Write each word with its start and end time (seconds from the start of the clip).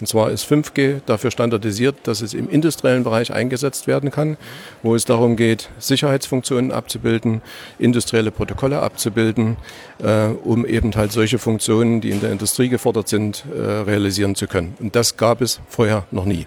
Und 0.00 0.06
zwar 0.06 0.30
ist 0.30 0.50
5G 0.50 1.00
dafür 1.06 1.30
standardisiert, 1.30 1.96
dass 2.04 2.20
es 2.20 2.34
im 2.34 2.48
industriellen 2.48 3.04
Bereich 3.04 3.32
eingesetzt 3.32 3.86
werden 3.86 4.10
kann, 4.10 4.36
wo 4.82 4.94
es 4.94 5.04
darum 5.04 5.36
geht, 5.36 5.68
Sicherheitsfunktionen 5.78 6.72
abzubilden, 6.72 7.42
industrielle 7.78 8.30
Protokolle 8.30 8.80
abzubilden, 8.80 9.56
äh, 10.02 10.26
um 10.26 10.64
eben 10.66 10.94
halt 10.94 11.12
solche 11.12 11.38
Funktionen, 11.38 12.00
die 12.00 12.10
in 12.10 12.20
der 12.20 12.32
Industrie 12.32 12.68
gefordert 12.68 13.08
sind, 13.08 13.44
äh, 13.54 13.60
realisieren 13.60 14.34
zu 14.34 14.46
können. 14.46 14.76
Und 14.80 14.94
das 14.94 15.16
gab 15.16 15.40
es 15.40 15.60
vorher 15.68 16.04
noch 16.10 16.24
nie. 16.24 16.46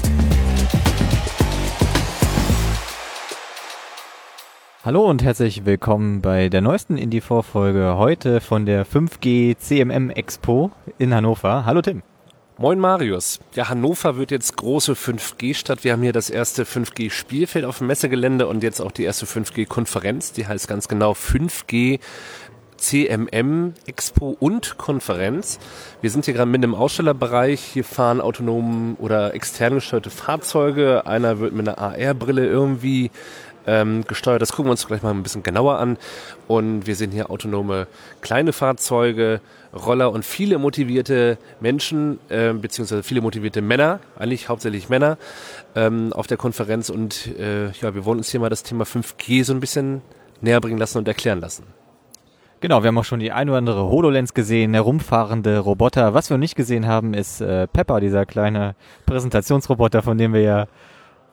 Hallo 4.83 5.07
und 5.07 5.21
herzlich 5.21 5.63
willkommen 5.63 6.23
bei 6.23 6.49
der 6.49 6.61
neuesten 6.61 6.97
Indie-Vorfolge 6.97 7.97
heute 7.97 8.41
von 8.41 8.65
der 8.65 8.83
5G 8.83 9.55
CMM 9.55 10.09
Expo 10.09 10.71
in 10.97 11.13
Hannover. 11.13 11.65
Hallo 11.65 11.83
Tim. 11.83 12.01
Moin 12.57 12.79
Marius. 12.79 13.39
Ja, 13.53 13.69
Hannover 13.69 14.17
wird 14.17 14.31
jetzt 14.31 14.57
große 14.57 14.93
5G-Stadt. 14.93 15.83
Wir 15.83 15.93
haben 15.93 16.01
hier 16.01 16.13
das 16.13 16.31
erste 16.31 16.63
5G-Spielfeld 16.63 17.63
auf 17.63 17.77
dem 17.77 17.85
Messegelände 17.87 18.47
und 18.47 18.63
jetzt 18.63 18.81
auch 18.81 18.91
die 18.91 19.03
erste 19.03 19.27
5G-Konferenz. 19.27 20.33
Die 20.33 20.47
heißt 20.47 20.67
ganz 20.67 20.87
genau 20.87 21.11
5G 21.11 21.99
CMM 22.77 23.75
Expo 23.85 24.35
und 24.39 24.79
Konferenz. 24.79 25.59
Wir 26.01 26.09
sind 26.09 26.25
hier 26.25 26.33
gerade 26.33 26.49
mitten 26.49 26.63
im 26.63 26.73
Ausstellerbereich. 26.73 27.61
Hier 27.61 27.83
fahren 27.83 28.19
autonom 28.19 28.95
oder 28.99 29.35
extern 29.35 29.75
gesteuerte 29.75 30.09
Fahrzeuge. 30.09 31.05
Einer 31.05 31.37
wird 31.37 31.53
mit 31.53 31.69
einer 31.69 31.77
AR-Brille 31.77 32.47
irgendwie 32.47 33.11
ähm, 33.67 34.03
gesteuert. 34.07 34.41
Das 34.41 34.51
gucken 34.51 34.65
wir 34.65 34.71
uns 34.71 34.87
gleich 34.87 35.03
mal 35.03 35.11
ein 35.11 35.23
bisschen 35.23 35.43
genauer 35.43 35.79
an. 35.79 35.97
Und 36.47 36.87
wir 36.87 36.95
sehen 36.95 37.11
hier 37.11 37.29
autonome 37.29 37.87
kleine 38.21 38.53
Fahrzeuge, 38.53 39.41
Roller 39.73 40.11
und 40.11 40.25
viele 40.25 40.57
motivierte 40.57 41.37
Menschen, 41.59 42.19
äh, 42.29 42.53
beziehungsweise 42.53 43.03
viele 43.03 43.21
motivierte 43.21 43.61
Männer, 43.61 43.99
eigentlich 44.17 44.49
hauptsächlich 44.49 44.89
Männer, 44.89 45.17
ähm, 45.75 46.11
auf 46.13 46.27
der 46.27 46.37
Konferenz. 46.37 46.89
Und 46.89 47.27
äh, 47.39 47.71
ja, 47.71 47.95
wir 47.95 48.05
wollen 48.05 48.17
uns 48.17 48.29
hier 48.29 48.39
mal 48.39 48.49
das 48.49 48.63
Thema 48.63 48.83
5G 48.83 49.43
so 49.43 49.53
ein 49.53 49.59
bisschen 49.59 50.01
näher 50.41 50.59
bringen 50.59 50.77
lassen 50.77 50.97
und 50.97 51.07
erklären 51.07 51.39
lassen. 51.39 51.63
Genau, 52.61 52.83
wir 52.83 52.89
haben 52.89 52.97
auch 52.99 53.05
schon 53.05 53.19
die 53.19 53.31
ein 53.31 53.49
oder 53.49 53.57
andere 53.57 53.89
HoloLens 53.89 54.35
gesehen, 54.35 54.75
herumfahrende 54.75 55.57
Roboter. 55.57 56.13
Was 56.13 56.29
wir 56.29 56.37
nicht 56.37 56.55
gesehen 56.55 56.85
haben, 56.85 57.15
ist 57.15 57.41
äh, 57.41 57.65
Pepper, 57.65 57.99
dieser 57.99 58.27
kleine 58.27 58.75
Präsentationsroboter, 59.07 60.03
von 60.03 60.19
dem 60.19 60.33
wir 60.33 60.41
ja 60.41 60.67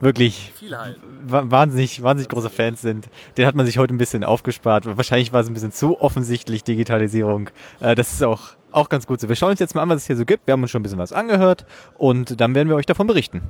wirklich 0.00 0.52
halt. 0.70 0.98
wahnsinnig, 1.26 2.02
wahnsinnig 2.02 2.28
große 2.28 2.50
Fans 2.50 2.80
sind. 2.80 3.08
Den 3.36 3.46
hat 3.46 3.54
man 3.54 3.66
sich 3.66 3.78
heute 3.78 3.94
ein 3.94 3.98
bisschen 3.98 4.24
aufgespart. 4.24 4.84
Wahrscheinlich 4.96 5.32
war 5.32 5.40
es 5.40 5.48
ein 5.48 5.54
bisschen 5.54 5.72
zu 5.72 6.00
offensichtlich, 6.00 6.64
Digitalisierung. 6.64 7.50
Äh, 7.80 7.94
das 7.94 8.12
ist 8.12 8.22
auch, 8.22 8.50
auch 8.70 8.88
ganz 8.88 9.06
gut 9.06 9.20
so. 9.20 9.28
Wir 9.28 9.36
schauen 9.36 9.50
uns 9.50 9.60
jetzt 9.60 9.74
mal 9.74 9.82
an, 9.82 9.88
was 9.88 10.02
es 10.02 10.06
hier 10.06 10.16
so 10.16 10.24
gibt. 10.24 10.46
Wir 10.46 10.52
haben 10.52 10.62
uns 10.62 10.70
schon 10.70 10.80
ein 10.80 10.84
bisschen 10.84 10.98
was 10.98 11.12
angehört 11.12 11.66
und 11.96 12.40
dann 12.40 12.54
werden 12.54 12.68
wir 12.68 12.76
euch 12.76 12.86
davon 12.86 13.06
berichten. 13.06 13.42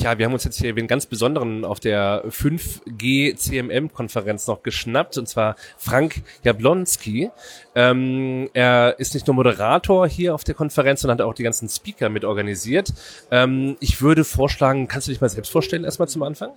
Tja, 0.00 0.16
wir 0.16 0.24
haben 0.24 0.32
uns 0.32 0.44
jetzt 0.44 0.58
hier 0.58 0.70
einen 0.70 0.86
ganz 0.86 1.04
besonderen 1.04 1.62
auf 1.62 1.78
der 1.78 2.24
5G 2.24 3.36
CMM-Konferenz 3.36 4.46
noch 4.46 4.62
geschnappt, 4.62 5.18
und 5.18 5.28
zwar 5.28 5.56
Frank 5.76 6.22
Jablonski. 6.42 7.28
Ähm, 7.74 8.48
er 8.54 8.98
ist 8.98 9.12
nicht 9.12 9.26
nur 9.26 9.36
Moderator 9.36 10.08
hier 10.08 10.34
auf 10.34 10.42
der 10.42 10.54
Konferenz, 10.54 11.02
sondern 11.02 11.18
hat 11.18 11.26
auch 11.26 11.34
die 11.34 11.42
ganzen 11.42 11.68
Speaker 11.68 12.08
mit 12.08 12.24
organisiert. 12.24 12.94
Ähm, 13.30 13.76
ich 13.80 14.00
würde 14.00 14.24
vorschlagen, 14.24 14.88
kannst 14.88 15.06
du 15.06 15.12
dich 15.12 15.20
mal 15.20 15.28
selbst 15.28 15.52
vorstellen, 15.52 15.84
erstmal 15.84 16.08
zum 16.08 16.22
Anfang? 16.22 16.52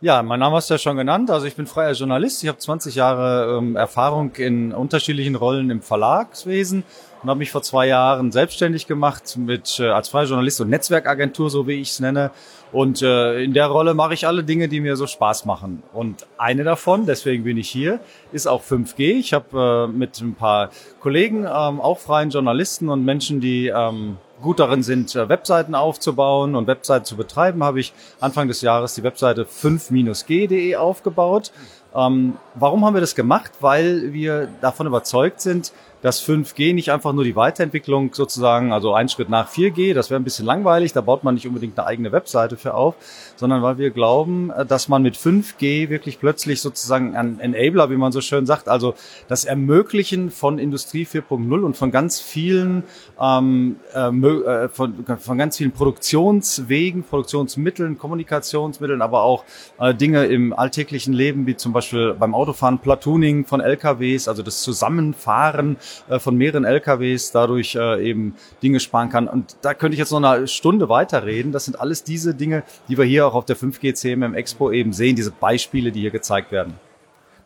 Ja, 0.00 0.24
mein 0.24 0.40
Name 0.40 0.56
hast 0.56 0.68
du 0.68 0.74
ja 0.74 0.78
schon 0.78 0.96
genannt. 0.96 1.30
Also 1.30 1.46
ich 1.46 1.54
bin 1.54 1.68
freier 1.68 1.92
Journalist. 1.92 2.42
Ich 2.42 2.48
habe 2.48 2.58
20 2.58 2.96
Jahre 2.96 3.58
ähm, 3.58 3.76
Erfahrung 3.76 4.34
in 4.34 4.72
unterschiedlichen 4.72 5.36
Rollen 5.36 5.70
im 5.70 5.82
Verlagswesen 5.82 6.82
und 7.22 7.28
habe 7.28 7.38
mich 7.38 7.50
vor 7.50 7.62
zwei 7.62 7.86
Jahren 7.86 8.32
selbstständig 8.32 8.86
gemacht 8.86 9.36
mit 9.36 9.80
äh, 9.80 9.88
als 9.88 10.08
freier 10.08 10.26
Journalist 10.26 10.60
und 10.60 10.70
Netzwerkagentur, 10.70 11.50
so 11.50 11.66
wie 11.66 11.80
ich 11.80 11.90
es 11.90 12.00
nenne. 12.00 12.30
Und 12.72 13.00
äh, 13.00 13.42
in 13.42 13.54
der 13.54 13.66
Rolle 13.66 13.94
mache 13.94 14.14
ich 14.14 14.26
alle 14.26 14.44
Dinge, 14.44 14.68
die 14.68 14.80
mir 14.80 14.96
so 14.96 15.06
Spaß 15.06 15.44
machen. 15.44 15.82
Und 15.92 16.26
eine 16.36 16.64
davon, 16.64 17.06
deswegen 17.06 17.44
bin 17.44 17.56
ich 17.56 17.70
hier, 17.70 18.00
ist 18.32 18.46
auch 18.46 18.62
5G. 18.62 19.18
Ich 19.18 19.32
habe 19.32 19.88
äh, 19.88 19.92
mit 19.92 20.20
ein 20.20 20.34
paar 20.34 20.70
Kollegen, 21.00 21.44
ähm, 21.44 21.80
auch 21.80 21.98
freien 21.98 22.30
Journalisten 22.30 22.88
und 22.88 23.04
Menschen, 23.04 23.40
die 23.40 23.68
ähm, 23.68 24.18
gut 24.42 24.60
darin 24.60 24.82
sind, 24.82 25.14
äh, 25.14 25.28
Webseiten 25.28 25.74
aufzubauen 25.74 26.54
und 26.54 26.66
Webseiten 26.66 27.04
zu 27.04 27.16
betreiben, 27.16 27.62
habe 27.64 27.80
ich 27.80 27.92
Anfang 28.20 28.48
des 28.48 28.60
Jahres 28.60 28.94
die 28.94 29.02
Webseite 29.02 29.44
5-g.de 29.44 30.76
aufgebaut. 30.76 31.52
Ähm, 31.94 32.34
warum 32.54 32.84
haben 32.84 32.94
wir 32.94 33.00
das 33.00 33.14
gemacht? 33.14 33.52
Weil 33.60 34.12
wir 34.12 34.48
davon 34.60 34.86
überzeugt 34.86 35.40
sind, 35.40 35.72
dass 36.02 36.22
5G 36.22 36.74
nicht 36.74 36.90
einfach 36.90 37.12
nur 37.12 37.24
die 37.24 37.36
Weiterentwicklung 37.36 38.14
sozusagen, 38.14 38.72
also 38.72 38.94
ein 38.94 39.08
Schritt 39.08 39.28
nach 39.28 39.50
4G, 39.50 39.94
das 39.94 40.10
wäre 40.10 40.20
ein 40.20 40.24
bisschen 40.24 40.46
langweilig, 40.46 40.92
da 40.92 41.00
baut 41.00 41.24
man 41.24 41.34
nicht 41.34 41.46
unbedingt 41.46 41.78
eine 41.78 41.86
eigene 41.86 42.12
Webseite 42.12 42.56
für 42.56 42.74
auf, 42.74 42.94
sondern 43.36 43.62
weil 43.62 43.78
wir 43.78 43.90
glauben, 43.90 44.50
äh, 44.50 44.66
dass 44.66 44.88
man 44.88 45.02
mit 45.02 45.16
5G 45.16 45.88
wirklich 45.88 46.20
plötzlich 46.20 46.60
sozusagen 46.60 47.16
ein 47.16 47.40
Enabler, 47.40 47.90
wie 47.90 47.96
man 47.96 48.12
so 48.12 48.20
schön 48.20 48.46
sagt, 48.46 48.68
also 48.68 48.94
das 49.28 49.44
Ermöglichen 49.44 50.30
von 50.30 50.58
Industrie 50.58 51.04
4.0 51.04 51.60
und 51.60 51.76
von 51.76 51.90
ganz 51.90 52.20
vielen 52.20 52.84
ähm, 53.20 53.76
äh, 53.94 54.08
äh, 54.08 54.68
von, 54.68 55.04
von 55.18 55.38
ganz 55.38 55.56
vielen 55.56 55.72
Produktionswegen, 55.72 57.02
Produktionsmitteln, 57.04 57.98
Kommunikationsmitteln, 57.98 59.02
aber 59.02 59.22
auch 59.22 59.44
äh, 59.78 59.94
Dinge 59.94 60.26
im 60.26 60.52
alltäglichen 60.52 61.12
Leben, 61.12 61.46
wie 61.46 61.56
zum 61.56 61.72
Beispiel 61.72 62.14
beim 62.14 62.34
Autofahren, 62.34 62.78
Platooning 62.78 63.44
von 63.44 63.60
LKWs, 63.60 64.28
also 64.28 64.42
das 64.42 64.62
Zusammenfahren 64.62 65.76
äh, 66.08 66.18
von 66.18 66.36
mehreren 66.36 66.64
LKWs 66.64 67.32
dadurch 67.32 67.74
äh, 67.74 68.08
eben 68.08 68.34
Dinge 68.62 68.80
sparen 68.80 69.10
kann. 69.10 69.28
Und 69.28 69.56
da 69.62 69.74
könnte 69.74 69.94
ich 69.94 69.98
jetzt 69.98 70.10
noch 70.10 70.22
eine 70.22 70.48
Stunde 70.48 70.88
weiterreden. 70.88 71.52
Das 71.52 71.64
sind 71.64 71.80
alles 71.80 72.04
diese 72.04 72.34
Dinge, 72.34 72.62
die 72.88 72.98
wir 72.98 73.04
hier 73.04 73.26
auch 73.26 73.34
auf 73.34 73.44
der 73.44 73.56
5G 73.56 73.94
CMM 73.94 74.34
Expo 74.34 74.70
eben 74.70 74.92
sehen, 74.92 75.16
diese 75.16 75.30
Beispiele, 75.30 75.92
die 75.92 76.00
hier 76.00 76.10
gezeigt 76.10 76.52
werden. 76.52 76.74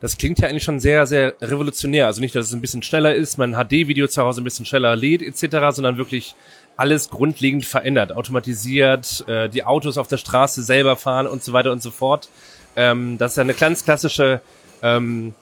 Das 0.00 0.16
klingt 0.16 0.38
ja 0.38 0.48
eigentlich 0.48 0.64
schon 0.64 0.80
sehr, 0.80 1.06
sehr 1.06 1.34
revolutionär. 1.42 2.06
Also 2.06 2.22
nicht, 2.22 2.34
dass 2.34 2.46
es 2.46 2.52
ein 2.54 2.62
bisschen 2.62 2.82
schneller 2.82 3.14
ist, 3.14 3.36
mein 3.36 3.52
HD-Video 3.52 4.08
zu 4.08 4.22
Hause 4.22 4.40
ein 4.40 4.44
bisschen 4.44 4.64
schneller 4.64 4.96
lädt 4.96 5.20
etc., 5.20 5.74
sondern 5.74 5.98
wirklich 5.98 6.34
alles 6.76 7.10
grundlegend 7.10 7.66
verändert, 7.66 8.12
automatisiert, 8.12 9.24
äh, 9.28 9.50
die 9.50 9.64
Autos 9.64 9.98
auf 9.98 10.08
der 10.08 10.16
Straße 10.16 10.62
selber 10.62 10.96
fahren 10.96 11.26
und 11.26 11.44
so 11.44 11.52
weiter 11.52 11.70
und 11.70 11.82
so 11.82 11.90
fort. 11.90 12.30
Ähm, 12.76 13.18
das 13.18 13.32
ist 13.32 13.36
ja 13.36 13.42
eine 13.42 13.52
ganz 13.52 13.84
klassische 13.84 14.40
ähm, 14.82 15.34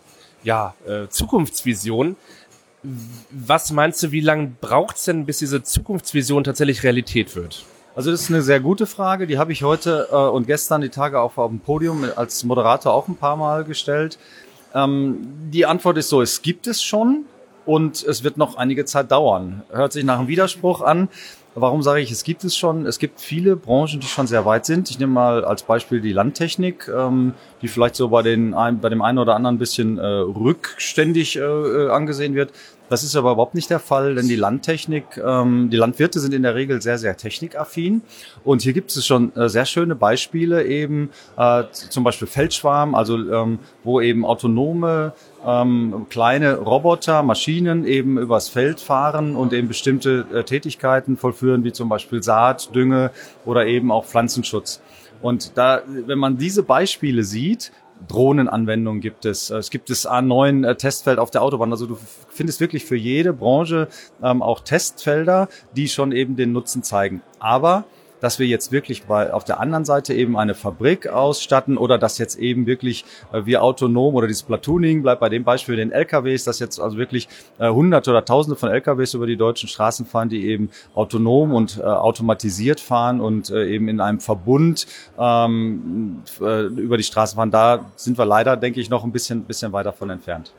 ja, 0.43 0.75
Zukunftsvision. 1.11 2.17
Was 3.31 3.73
meinst 3.73 4.03
du, 4.03 4.13
wie 4.13 4.21
lange 4.21 4.53
braucht 4.61 4.97
es 4.97 5.05
denn, 5.05 5.27
bis 5.27 5.39
diese 5.39 5.63
Zukunftsvision 5.63 6.45
tatsächlich 6.45 6.83
Realität 6.83 7.37
wird? 7.37 7.65
Also 7.95 8.11
das 8.11 8.23
ist 8.23 8.31
eine 8.31 8.43
sehr 8.43 8.61
gute 8.61 8.87
Frage. 8.87 9.27
Die 9.27 9.39
habe 9.39 9.53
ich 9.53 9.63
heute 9.63 10.09
äh, 10.13 10.15
und 10.15 10.47
gestern 10.47 10.81
die 10.81 10.89
Tage 10.89 11.21
auch 11.21 11.37
auf 11.37 11.51
dem 11.51 11.59
Podium 11.59 12.05
als 12.15 12.45
Moderator 12.45 12.95
auch 12.95 13.09
ein 13.09 13.17
paar 13.17 13.37
Mal 13.37 13.65
gestellt. 13.65 14.19
Ähm, 14.75 15.19
die 15.51 15.67
Antwort 15.67 15.99
ist 15.99 16.09
so, 16.09 16.23
es 16.23 16.43
gibt 16.43 16.67
es 16.67 16.83
schon 16.83 17.25
und 17.67 18.03
es 18.03 18.23
wird 18.23 18.37
noch 18.37 18.57
einige 18.57 18.85
Zeit 18.85 19.11
dauern. 19.11 19.63
Hört 19.71 19.93
sich 19.93 20.05
nach 20.05 20.19
einem 20.19 20.29
Widerspruch 20.29 20.81
an. 20.81 21.09
Warum 21.55 21.83
sage 21.83 22.01
ich, 22.01 22.13
es 22.13 22.23
gibt 22.23 22.45
es 22.45 22.57
schon? 22.57 22.87
Es 22.87 22.99
gibt 22.99 23.21
viele 23.21 23.57
Branchen, 23.57 23.99
die 23.99 24.07
schon 24.07 24.29
sehr 24.29 24.45
weit 24.45 24.65
sind. 24.65 24.91
Ich 24.91 24.99
nehme 24.99 25.13
mal 25.13 25.45
als 25.45 25.65
Beispiel 25.65 26.01
die 26.01 26.13
Landtechnik, 26.13 26.89
ähm, 26.89 27.35
die 27.63 27.69
vielleicht 27.69 27.97
so 27.97 28.09
bei, 28.09 28.23
den, 28.23 28.53
bei 28.53 28.89
dem 28.89 29.03
einen 29.03 29.19
oder 29.19 29.35
anderen 29.35 29.57
ein 29.57 29.59
bisschen 29.59 29.99
äh, 29.99 30.07
rückständig 30.07 31.37
äh, 31.37 31.41
äh 31.41 31.91
angesehen 31.91 32.35
wird. 32.35 32.53
Das 32.89 33.03
ist 33.03 33.15
aber 33.17 33.33
überhaupt 33.33 33.55
nicht 33.55 33.71
der 33.71 33.81
Fall, 33.81 34.15
denn 34.15 34.29
die 34.29 34.37
Landtechnik, 34.37 35.05
ähm, 35.19 35.69
die 35.71 35.77
Landwirte 35.77 36.21
sind 36.21 36.33
in 36.33 36.43
der 36.43 36.55
Regel 36.55 36.81
sehr, 36.81 36.99
sehr 36.99 37.17
technikaffin. 37.17 38.03
Und 38.45 38.63
hier 38.63 38.73
gibt 38.73 38.97
es 38.97 39.07
schon 39.07 39.35
äh, 39.37 39.49
sehr 39.49 39.67
schöne 39.67 39.95
Beispiele 39.95 40.65
eben, 40.65 41.11
äh, 41.37 41.65
zum 41.73 42.05
Beispiel 42.05 42.29
Feldschwarm, 42.29 42.95
also 42.95 43.17
ähm, 43.17 43.59
wo 43.85 44.01
eben 44.01 44.25
autonome 44.25 45.13
ähm, 45.47 46.07
kleine 46.09 46.57
Roboter, 46.57 47.23
Maschinen 47.23 47.85
eben 47.85 48.19
übers 48.19 48.49
Feld 48.49 48.81
fahren 48.81 49.37
und 49.37 49.53
eben 49.53 49.69
bestimmte 49.69 50.27
äh, 50.33 50.45
Tätigkeiten 50.45 51.17
vollführen, 51.17 51.65
wie 51.65 51.73
zum 51.73 51.89
Beispiel 51.89 52.23
Saat, 52.23 52.75
Dünge 52.75 53.11
oder 53.45 53.67
eben 53.67 53.93
auch 53.93 54.07
Pflanzenschutz. 54.07 54.81
Und 55.21 55.57
da, 55.57 55.83
wenn 55.87 56.19
man 56.19 56.39
diese 56.39 56.63
Beispiele 56.63 57.25
sieht, 57.25 57.73
Drohnenanwendungen 58.07 59.01
gibt 59.01 59.25
es. 59.25 59.51
Es 59.51 59.71
gibt 59.71 59.91
das 59.91 60.09
A9 60.09 60.75
Testfeld 60.75 61.19
auf 61.19 61.31
der 61.31 61.43
Autobahn. 61.43 61.73
Also 61.73 61.87
du 61.87 61.99
findest 62.29 62.61
wirklich 62.61 62.85
für 62.85 62.97
jede 62.97 63.33
Branche 63.33 63.89
ähm, 64.23 64.43
auch 64.43 64.61
Testfelder, 64.61 65.49
die 65.77 65.89
schon 65.89 66.13
eben 66.13 66.37
den 66.37 66.53
Nutzen 66.53 66.83
zeigen. 66.83 67.23
Aber 67.39 67.85
dass 68.21 68.39
wir 68.39 68.47
jetzt 68.47 68.73
wirklich 68.73 69.05
bei, 69.05 69.33
auf 69.33 69.45
der 69.45 69.61
anderen 69.61 69.85
Seite 69.85 70.15
eben 70.15 70.37
eine 70.37 70.55
Fabrik 70.55 71.09
ausstatten 71.09 71.77
oder 71.79 71.99
dass 71.99 72.19
jetzt 72.19 72.37
eben 72.37 72.67
wirklich 72.67 73.05
äh, 73.33 73.45
wir 73.45 73.63
autonom 73.63 74.15
oder 74.15 74.27
dieses 74.27 74.43
Platooning 74.43 75.03
bleibt 75.03 75.21
bei 75.21 75.29
dem 75.29 75.45
Beispiel 75.45 75.77
den 75.77 75.93
LKWs, 75.93 76.45
dass 76.45 76.59
jetzt 76.59 76.81
also 76.81 76.97
wirklich 76.97 77.29
äh, 77.59 77.69
hunderte 77.69 78.11
oder 78.11 78.25
tausende 78.25 78.57
von 78.57 78.71
LKWs 78.71 79.15
über 79.15 79.27
die 79.27 79.37
deutschen 79.37 79.69
Straßen 79.69 80.07
fahren, 80.07 80.29
die 80.29 80.47
eben 80.47 80.71
autonom 80.95 81.55
und 81.55 81.79
äh, 81.79 81.83
automatisiert 81.83 82.81
fahren 82.81 83.21
und 83.21 83.51
äh, 83.51 83.67
eben 83.69 83.89
in 83.89 84.01
einem 84.01 84.21
Verbund 84.21 84.87
ähm, 85.19 86.23
äh, 86.41 86.67
über 86.67 86.97
die 86.97 87.03
Straßen 87.03 87.37
fahren. 87.37 87.51
Da 87.51 87.91
sind 87.97 88.19
wir 88.19 88.25
leider, 88.25 88.57
denke 88.57 88.81
ich, 88.81 88.91
noch 88.91 89.05
ein 89.05 89.13
bisschen, 89.13 89.45
bisschen 89.45 89.73
weiter 89.73 89.93
von 89.93 90.11
entfernt 90.11 90.53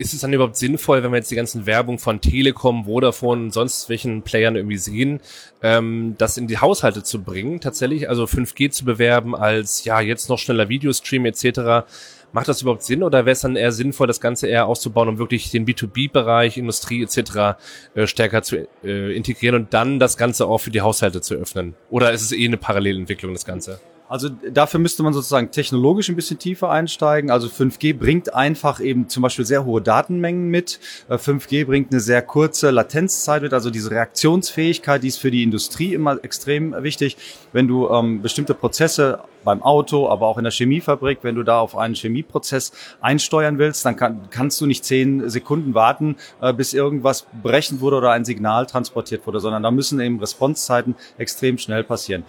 ist 0.00 0.14
es 0.14 0.20
dann 0.20 0.32
überhaupt 0.32 0.56
sinnvoll, 0.56 1.02
wenn 1.02 1.12
wir 1.12 1.18
jetzt 1.18 1.30
die 1.30 1.36
ganzen 1.36 1.66
Werbung 1.66 1.98
von 1.98 2.22
Telekom, 2.22 2.86
Vodafone 2.86 3.42
und 3.42 3.50
sonst 3.52 3.90
welchen 3.90 4.22
Playern 4.22 4.56
irgendwie 4.56 4.78
sehen, 4.78 5.20
ähm, 5.62 6.14
das 6.16 6.38
in 6.38 6.46
die 6.46 6.58
Haushalte 6.58 7.02
zu 7.02 7.22
bringen, 7.22 7.60
tatsächlich, 7.60 8.08
also 8.08 8.24
5G 8.24 8.70
zu 8.70 8.86
bewerben 8.86 9.36
als, 9.36 9.84
ja, 9.84 10.00
jetzt 10.00 10.30
noch 10.30 10.38
schneller 10.38 10.68
Videostream 10.68 11.26
etc., 11.26 11.84
Macht 12.32 12.46
das 12.46 12.62
überhaupt 12.62 12.84
Sinn 12.84 13.02
oder 13.02 13.26
wäre 13.26 13.32
es 13.32 13.40
dann 13.40 13.56
eher 13.56 13.72
sinnvoll, 13.72 14.06
das 14.06 14.20
Ganze 14.20 14.46
eher 14.46 14.66
auszubauen, 14.66 15.08
um 15.08 15.18
wirklich 15.18 15.50
den 15.50 15.66
B2B-Bereich, 15.66 16.58
Industrie 16.58 17.02
etc. 17.02 17.58
Äh, 17.94 18.06
stärker 18.06 18.42
zu 18.42 18.68
äh, 18.84 19.16
integrieren 19.16 19.56
und 19.56 19.74
dann 19.74 19.98
das 19.98 20.16
Ganze 20.16 20.46
auch 20.46 20.58
für 20.58 20.70
die 20.70 20.80
Haushalte 20.80 21.20
zu 21.22 21.34
öffnen? 21.34 21.74
Oder 21.90 22.12
ist 22.12 22.22
es 22.22 22.30
eh 22.30 22.44
eine 22.44 22.56
Parallelentwicklung, 22.56 23.32
das 23.32 23.44
Ganze? 23.44 23.80
Also 24.10 24.28
dafür 24.28 24.80
müsste 24.80 25.04
man 25.04 25.12
sozusagen 25.12 25.52
technologisch 25.52 26.08
ein 26.08 26.16
bisschen 26.16 26.36
tiefer 26.36 26.68
einsteigen. 26.68 27.30
Also 27.30 27.46
5G 27.46 27.96
bringt 27.96 28.34
einfach 28.34 28.80
eben 28.80 29.08
zum 29.08 29.22
Beispiel 29.22 29.44
sehr 29.44 29.64
hohe 29.64 29.80
Datenmengen 29.80 30.48
mit. 30.48 30.80
5G 31.08 31.60
äh, 31.60 31.64
bringt 31.64 31.92
eine 31.92 32.00
sehr 32.00 32.20
kurze 32.20 32.72
Latenzzeit 32.72 33.42
mit, 33.42 33.54
also 33.54 33.70
diese 33.70 33.92
Reaktionsfähigkeit, 33.92 35.04
die 35.04 35.06
ist 35.06 35.18
für 35.18 35.30
die 35.30 35.44
Industrie 35.44 35.94
immer 35.94 36.18
extrem 36.24 36.74
wichtig. 36.82 37.18
Wenn 37.52 37.68
du 37.68 37.88
ähm, 37.88 38.20
bestimmte 38.20 38.52
Prozesse 38.54 39.20
beim 39.44 39.62
Auto, 39.62 40.08
aber 40.08 40.26
auch 40.26 40.38
in 40.38 40.44
der 40.44 40.52
Chemiefabrik, 40.52 41.20
wenn 41.22 41.36
du 41.36 41.44
da 41.44 41.60
auf 41.60 41.76
einen 41.76 41.94
Chemieprozess 41.94 42.72
einsteuern 43.00 43.58
willst, 43.58 43.84
dann 43.84 43.94
kann, 43.94 44.22
kannst 44.30 44.60
du 44.60 44.66
nicht 44.66 44.84
zehn 44.84 45.30
Sekunden 45.30 45.72
warten, 45.74 46.16
äh, 46.40 46.52
bis 46.52 46.74
irgendwas 46.74 47.26
brechen 47.44 47.80
wurde 47.80 47.98
oder 47.98 48.10
ein 48.10 48.24
Signal 48.24 48.66
transportiert 48.66 49.24
wurde, 49.24 49.38
sondern 49.38 49.62
da 49.62 49.70
müssen 49.70 50.00
eben 50.00 50.18
Responsezeiten 50.18 50.96
extrem 51.16 51.58
schnell 51.58 51.84
passieren. 51.84 52.24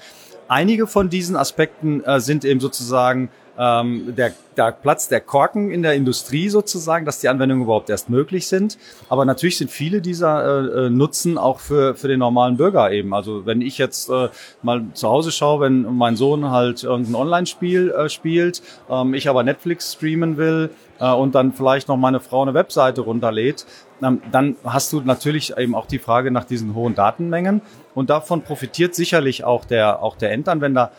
Einige 0.51 0.86
von 0.86 1.07
diesen 1.07 1.38
Aspekten 1.38 2.03
äh, 2.03 2.19
sind 2.19 2.44
eben 2.44 2.59
sozusagen 2.59 3.30
ähm, 3.57 4.13
der, 4.18 4.33
der 4.57 4.74
Platz 4.74 5.07
der 5.07 5.21
Korken 5.21 5.71
in 5.71 5.81
der 5.81 5.94
Industrie 5.94 6.50
sozusagen, 6.50 7.06
dass 7.06 7.19
die 7.19 7.30
Anwendungen 7.30 7.63
überhaupt 7.63 7.89
erst 7.89 8.09
möglich 8.09 8.48
sind. 8.48 8.77
Aber 9.07 9.24
natürlich 9.24 9.57
sind 9.57 9.71
viele 9.71 10.01
dieser 10.01 10.44
äh, 10.44 10.88
äh, 10.88 10.89
Nutzen 10.89 11.38
auch 11.38 11.62
für, 11.62 11.95
für 11.95 12.09
den 12.09 12.19
normalen 12.19 12.57
Bürger 12.57 12.92
eben. 12.92 13.13
Also 13.13 13.45
wenn 13.45 13.62
ich 13.62 13.77
jetzt 13.77 14.09
äh, 14.09 14.27
mal 14.62 14.83
zu 14.94 15.07
Hause 15.07 15.31
schaue, 15.31 15.62
wenn 15.62 15.83
mein 15.95 16.18
Sohn 16.18 16.51
halt 16.51 16.83
irgendein 16.83 17.15
Online-Spiel 17.15 17.92
äh, 17.92 18.09
spielt, 18.09 18.62
ähm, 18.89 19.13
ich 19.13 19.30
aber 19.30 19.44
Netflix 19.44 19.94
streamen 19.94 20.36
will 20.36 20.69
äh, 21.01 21.12
und 21.12 21.36
dann 21.36 21.51
vielleicht 21.51 21.88
noch 21.88 21.98
meine 21.98 22.19
Frau 22.19 22.44
eine 22.44 22.53
Webseite 22.53 23.01
runterlädt, 23.01 23.65
ähm, 24.01 24.21
dann 24.31 24.56
hast 24.63 24.94
du 24.94 25.01
natürlich 25.01 25.57
eben 25.57 25.75
auch 25.75 25.88
die 25.88 26.00
Frage 26.00 26.31
nach 26.31 26.45
diesen 26.45 26.75
hohen 26.75 26.95
Datenmengen. 26.95 27.62
Und 27.95 28.09
davon 28.09 28.44
profitiert 28.44 28.95
sicherlich 28.95 29.44
auch 29.44 29.65
der, 29.65 30.01
auch 30.01 30.15
der 30.15 30.31
Endanwender. 30.31 30.92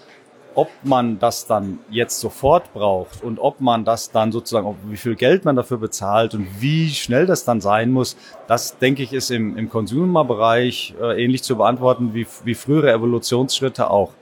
Ob 0.55 0.69
man 0.83 1.19
das 1.19 1.47
dann 1.47 1.79
jetzt 1.89 2.21
sofort 2.21 2.75
braucht 2.75 3.23
und 3.23 3.39
ob 3.39 3.63
man 3.63 3.87
das 3.87 4.11
dann 4.11 4.33
sozusagen, 4.33 4.77
wie 4.85 4.99
viel 4.99 5.15
Geld 5.15 5.47
man 5.47 5.57
dafür 5.57 5.79
bezahlt 5.79 6.35
und 6.35 6.47
wie 6.61 6.91
schnell 6.91 7.25
das 7.25 7.47
dann 7.47 7.63
sein 7.63 7.91
muss, 7.91 8.19
das 8.49 8.77
denke 8.77 9.03
ich 9.03 9.15
ist 9.15 9.31
im, 9.31 9.57
im 9.57 9.71
Consumer-Bereich 9.71 10.95
äh, 11.01 11.25
ähnlich 11.25 11.43
zu 11.43 11.57
beantworten 11.57 12.13
wie, 12.13 12.27
wie 12.45 12.55
frühere 12.55 12.93
Evolutionsschritte 12.93 13.89
auch. 13.89 14.13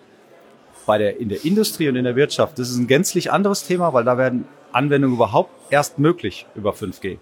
Bei 0.90 0.98
der, 0.98 1.20
in 1.20 1.28
der 1.28 1.44
Industrie 1.44 1.88
und 1.88 1.94
in 1.94 2.02
der 2.02 2.16
Wirtschaft, 2.16 2.58
das 2.58 2.68
ist 2.68 2.76
ein 2.76 2.88
gänzlich 2.88 3.30
anderes 3.30 3.64
Thema, 3.64 3.92
weil 3.92 4.02
da 4.02 4.18
werden 4.18 4.44
Anwendungen 4.72 5.14
überhaupt 5.14 5.52
erst 5.70 6.00
möglich 6.00 6.46
über 6.56 6.72
5G. 6.72 7.18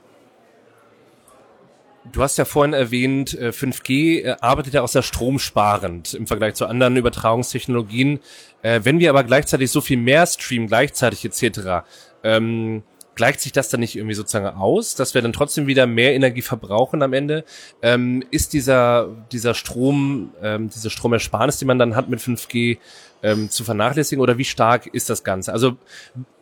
Du 2.10 2.22
hast 2.22 2.38
ja 2.38 2.46
vorhin 2.46 2.72
erwähnt, 2.72 3.36
5G 3.38 3.90
äh, 3.90 4.20
äh, 4.20 4.36
arbeitet 4.40 4.72
ja 4.72 4.80
auch 4.80 4.88
sehr 4.88 5.02
stromsparend 5.02 6.14
im 6.14 6.26
Vergleich 6.26 6.54
zu 6.54 6.64
anderen 6.64 6.96
Übertragungstechnologien. 6.96 8.20
Äh, 8.62 8.80
wenn 8.84 9.00
wir 9.00 9.10
aber 9.10 9.22
gleichzeitig 9.22 9.70
so 9.70 9.82
viel 9.82 9.98
mehr 9.98 10.26
streamen, 10.26 10.68
gleichzeitig 10.68 11.26
etc., 11.26 11.84
ähm, 12.24 12.84
gleicht 13.18 13.40
sich 13.40 13.52
das 13.52 13.68
dann 13.68 13.80
nicht 13.80 13.96
irgendwie 13.96 14.14
sozusagen 14.14 14.46
aus, 14.46 14.94
dass 14.94 15.12
wir 15.12 15.20
dann 15.20 15.32
trotzdem 15.32 15.66
wieder 15.66 15.86
mehr 15.86 16.14
Energie 16.14 16.40
verbrauchen 16.40 17.02
am 17.02 17.12
Ende? 17.12 17.44
Ähm, 17.82 18.24
ist 18.30 18.52
dieser, 18.52 19.08
dieser 19.32 19.54
Strom, 19.54 20.32
ähm, 20.40 20.70
diese 20.70 20.88
Stromersparnis, 20.88 21.58
die 21.58 21.64
man 21.64 21.80
dann 21.80 21.96
hat 21.96 22.08
mit 22.08 22.20
5G, 22.20 22.78
ähm, 23.22 23.50
zu 23.50 23.64
vernachlässigen 23.64 24.22
oder 24.22 24.38
wie 24.38 24.44
stark 24.44 24.86
ist 24.86 25.10
das 25.10 25.24
Ganze? 25.24 25.52
Also 25.52 25.76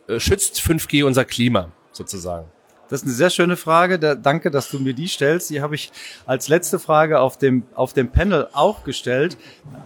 äh, 0.07 0.19
schützt 0.19 0.59
5G 0.59 1.03
unser 1.03 1.25
Klima 1.25 1.71
sozusagen? 1.91 2.47
Das 2.89 3.01
ist 3.01 3.05
eine 3.05 3.15
sehr 3.15 3.29
schöne 3.29 3.57
Frage. 3.57 3.99
Da, 3.99 4.15
danke, 4.15 4.51
dass 4.51 4.69
du 4.69 4.79
mir 4.79 4.93
die 4.93 5.07
stellst. 5.07 5.49
Die 5.49 5.61
habe 5.61 5.75
ich 5.75 5.91
als 6.25 6.47
letzte 6.47 6.79
Frage 6.79 7.19
auf 7.19 7.37
dem, 7.37 7.63
auf 7.75 7.93
dem 7.93 8.09
Panel 8.09 8.47
auch 8.53 8.83
gestellt. 8.83 9.37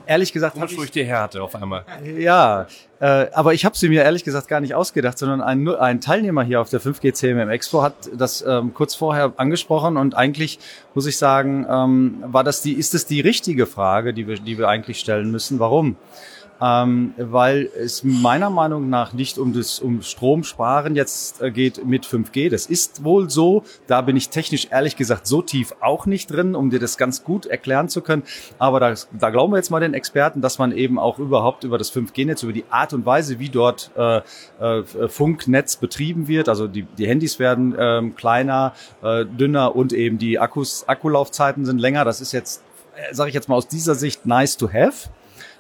Ehrlich 0.06 0.34
gesagt. 0.34 0.58
Kommst 0.58 0.78
durch 0.78 0.92
die 0.92 1.04
Härte 1.04 1.42
auf 1.42 1.56
einmal. 1.56 1.86
Ja, 2.18 2.68
äh, 3.00 3.28
aber 3.34 3.54
ich 3.54 3.66
habe 3.66 3.78
sie 3.78 3.90
mir 3.90 4.04
ehrlich 4.04 4.24
gesagt 4.24 4.48
gar 4.48 4.62
nicht 4.62 4.76
ausgedacht, 4.76 5.18
sondern 5.18 5.42
ein, 5.42 5.68
ein 5.68 6.02
Teilnehmer 6.02 6.44
hier 6.44 6.62
auf 6.62 6.70
der 6.70 6.82
5G 6.82 7.14
CMM 7.14 7.50
Expo 7.50 7.82
hat 7.82 7.94
das 8.16 8.44
ähm, 8.48 8.74
kurz 8.74 8.94
vorher 8.94 9.34
angesprochen 9.38 9.98
und 9.98 10.16
eigentlich 10.16 10.60
muss 10.94 11.08
ich 11.08 11.18
sagen, 11.18 11.66
ähm, 11.68 12.24
war 12.28 12.44
das 12.44 12.62
die, 12.62 12.74
ist 12.74 12.94
es 12.94 13.06
die 13.06 13.22
richtige 13.22 13.66
Frage, 13.66 14.14
die 14.14 14.28
wir, 14.28 14.36
die 14.36 14.58
wir 14.58 14.68
eigentlich 14.68 15.00
stellen 15.00 15.32
müssen. 15.32 15.60
Warum? 15.60 15.96
Ähm, 16.62 17.14
weil 17.18 17.70
es 17.78 18.04
meiner 18.04 18.50
Meinung 18.52 18.90
nach 18.90 19.14
nicht 19.14 19.40
um 19.40 19.52
das 19.54 19.80
um 19.80 20.04
Stromsparen 20.04 20.96
jetzt 20.96 21.42
äh, 21.42 21.52
geht 21.52 21.84
mit 21.86 22.06
5G. 22.06 22.50
Das 22.50 22.68
ist 22.68 23.04
wohl 23.04 23.30
so. 23.30 23.64
Da 23.88 24.02
bin 24.02 24.16
ich 24.16 24.30
technisch 24.30 24.68
ehrlich 24.70 24.96
gesagt 24.96 25.26
so 25.26 25.42
tief 25.42 25.74
auch 25.82 26.06
nicht 26.06 26.32
drin, 26.32 26.56
um 26.56 26.70
dir 26.70 26.80
das 26.80 26.98
ganz 26.98 27.24
gut 27.24 27.48
erklären 27.48 27.90
zu 27.90 28.02
können. 28.02 28.24
Aber 28.60 28.80
da, 28.80 28.94
da 29.12 29.30
glauben 29.32 29.54
wir 29.54 29.58
jetzt 29.58 29.72
mal 29.72 29.80
den 29.80 29.96
Experten, 29.96 30.42
dass 30.42 30.60
man 30.60 30.72
eben 30.72 31.00
auch 31.00 31.18
überhaupt 31.18 31.64
über 31.64 31.80
das 31.80 31.92
5G-Netz, 31.92 32.44
über 32.44 32.54
die 32.54 32.66
Art 32.70 32.94
und 32.94 33.06
Weise, 33.06 33.40
wie 33.40 33.50
dort 33.50 33.92
äh, 33.98 34.22
äh, 34.60 34.84
Funknetz 35.08 35.78
betrieben 35.78 36.28
wird, 36.28 36.48
also 36.48 36.68
die, 36.68 36.84
die 36.84 37.08
Handys 37.08 37.40
werden 37.40 37.76
ähm, 37.78 38.16
kleiner, 38.16 38.74
äh, 39.02 39.26
dünner 39.26 39.76
und 39.76 39.94
eben 39.94 40.18
die 40.20 40.38
Akkus, 40.38 40.88
Akkulaufzeiten 40.88 41.66
sind 41.66 41.80
länger. 41.80 42.06
Das 42.06 42.22
ist 42.22 42.32
jetzt, 42.32 42.62
äh, 42.96 43.14
sage 43.14 43.30
ich 43.30 43.36
jetzt 43.36 43.50
mal 43.50 43.56
aus 43.56 43.68
dieser 43.68 43.96
Sicht, 43.96 44.26
nice 44.26 44.58
to 44.58 44.72
have. 44.72 45.10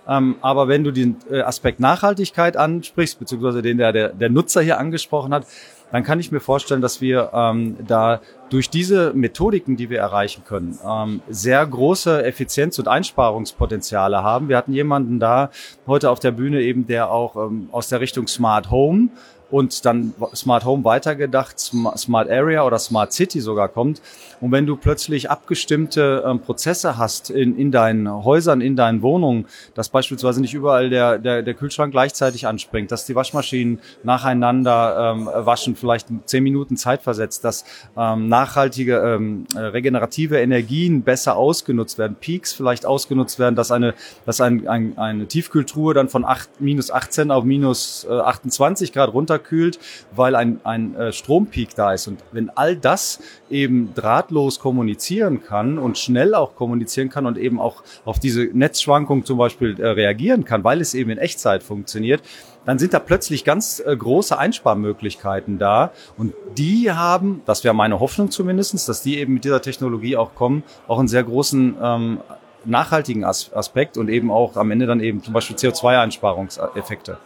Ähm, 0.07 0.35
aber 0.41 0.67
wenn 0.67 0.83
du 0.83 0.91
den 0.91 1.17
äh, 1.29 1.41
Aspekt 1.41 1.79
Nachhaltigkeit 1.79 2.57
ansprichst, 2.57 3.19
beziehungsweise 3.19 3.61
den 3.61 3.77
der, 3.77 3.91
der, 3.91 4.09
der 4.09 4.29
Nutzer 4.29 4.61
hier 4.61 4.79
angesprochen 4.79 5.33
hat, 5.33 5.45
dann 5.91 6.03
kann 6.03 6.19
ich 6.19 6.31
mir 6.31 6.39
vorstellen, 6.39 6.81
dass 6.81 7.01
wir 7.01 7.31
ähm, 7.33 7.75
da 7.85 8.21
durch 8.49 8.69
diese 8.69 9.13
Methodiken, 9.13 9.75
die 9.75 9.89
wir 9.89 9.99
erreichen 9.99 10.43
können, 10.45 10.79
ähm, 10.87 11.21
sehr 11.29 11.65
große 11.65 12.23
Effizienz- 12.23 12.79
und 12.79 12.87
Einsparungspotenziale 12.87 14.23
haben. 14.23 14.49
Wir 14.49 14.57
hatten 14.57 14.73
jemanden 14.73 15.19
da 15.19 15.51
heute 15.87 16.09
auf 16.09 16.19
der 16.19 16.31
Bühne 16.31 16.61
eben, 16.61 16.87
der 16.87 17.11
auch 17.11 17.35
ähm, 17.35 17.69
aus 17.71 17.89
der 17.89 17.99
Richtung 17.99 18.27
Smart 18.27 18.71
Home 18.71 19.09
und 19.51 19.85
dann 19.85 20.13
Smart 20.33 20.65
Home 20.65 20.83
weitergedacht, 20.83 21.59
Smart 21.59 22.29
Area 22.29 22.65
oder 22.65 22.79
Smart 22.79 23.13
City 23.13 23.41
sogar 23.41 23.67
kommt. 23.67 24.01
Und 24.39 24.51
wenn 24.51 24.65
du 24.65 24.75
plötzlich 24.75 25.29
abgestimmte 25.29 26.23
ähm, 26.25 26.39
Prozesse 26.39 26.97
hast 26.97 27.29
in, 27.29 27.57
in 27.57 27.71
deinen 27.71 28.09
Häusern, 28.09 28.61
in 28.61 28.75
deinen 28.75 29.01
Wohnungen, 29.01 29.45
dass 29.75 29.89
beispielsweise 29.89 30.41
nicht 30.41 30.53
überall 30.53 30.89
der, 30.89 31.19
der, 31.19 31.43
der 31.43 31.53
Kühlschrank 31.53 31.91
gleichzeitig 31.91 32.47
anspringt, 32.47 32.91
dass 32.91 33.05
die 33.05 33.15
Waschmaschinen 33.15 33.79
nacheinander 34.03 35.13
ähm, 35.15 35.25
waschen, 35.27 35.75
vielleicht 35.75 36.07
zehn 36.25 36.43
Minuten 36.43 36.77
Zeit 36.77 37.03
versetzt, 37.03 37.43
dass 37.43 37.65
ähm, 37.97 38.29
nachhaltige, 38.29 38.97
ähm, 38.97 39.45
regenerative 39.55 40.39
Energien 40.39 41.03
besser 41.03 41.35
ausgenutzt 41.35 41.97
werden, 41.97 42.15
Peaks 42.19 42.53
vielleicht 42.53 42.85
ausgenutzt 42.85 43.37
werden, 43.37 43.55
dass 43.55 43.71
eine, 43.71 43.93
dass 44.25 44.41
ein, 44.41 44.67
ein, 44.67 44.97
eine 44.97 45.27
Tiefkühltruhe 45.27 45.93
dann 45.93 46.09
von 46.09 46.25
acht, 46.25 46.49
minus 46.59 46.89
18 46.89 47.31
auf 47.31 47.43
minus 47.43 48.07
äh, 48.09 48.13
28 48.13 48.93
Grad 48.93 49.13
runter 49.13 49.40
runterkühlt, 49.41 49.79
weil 50.15 50.35
ein, 50.35 50.59
ein 50.63 50.95
äh, 50.95 51.11
Strompeak 51.11 51.75
da 51.75 51.93
ist. 51.93 52.07
Und 52.07 52.19
wenn 52.31 52.49
all 52.49 52.75
das 52.75 53.19
eben 53.49 53.93
drahtlos 53.95 54.59
kommunizieren 54.59 55.43
kann 55.43 55.77
und 55.77 55.97
schnell 55.97 56.35
auch 56.35 56.55
kommunizieren 56.55 57.09
kann 57.09 57.25
und 57.25 57.37
eben 57.37 57.59
auch 57.59 57.83
auf 58.05 58.19
diese 58.19 58.43
Netzschwankung 58.53 59.25
zum 59.25 59.37
Beispiel 59.37 59.79
äh, 59.79 59.87
reagieren 59.87 60.45
kann, 60.45 60.63
weil 60.63 60.81
es 60.81 60.93
eben 60.93 61.09
in 61.09 61.17
Echtzeit 61.17 61.63
funktioniert, 61.63 62.21
dann 62.65 62.77
sind 62.77 62.93
da 62.93 62.99
plötzlich 62.99 63.43
ganz 63.43 63.81
äh, 63.83 63.95
große 63.95 64.37
Einsparmöglichkeiten 64.37 65.57
da. 65.57 65.91
Und 66.17 66.33
die 66.57 66.91
haben, 66.91 67.41
das 67.45 67.63
wäre 67.63 67.73
meine 67.73 67.99
Hoffnung 67.99 68.29
zumindestens, 68.29 68.85
dass 68.85 69.01
die 69.01 69.17
eben 69.17 69.33
mit 69.33 69.43
dieser 69.43 69.61
Technologie 69.61 70.15
auch 70.15 70.35
kommen, 70.35 70.63
auch 70.87 70.99
einen 70.99 71.07
sehr 71.07 71.23
großen 71.23 71.75
ähm, 71.81 72.19
nachhaltigen 72.63 73.23
As 73.23 73.51
Aspekt 73.53 73.97
und 73.97 74.07
eben 74.07 74.29
auch 74.29 74.55
am 74.55 74.69
Ende 74.69 74.85
dann 74.85 74.99
eben 74.99 75.23
zum 75.23 75.33
Beispiel 75.33 75.55
CO2-Einsparungseffekte. 75.55 77.17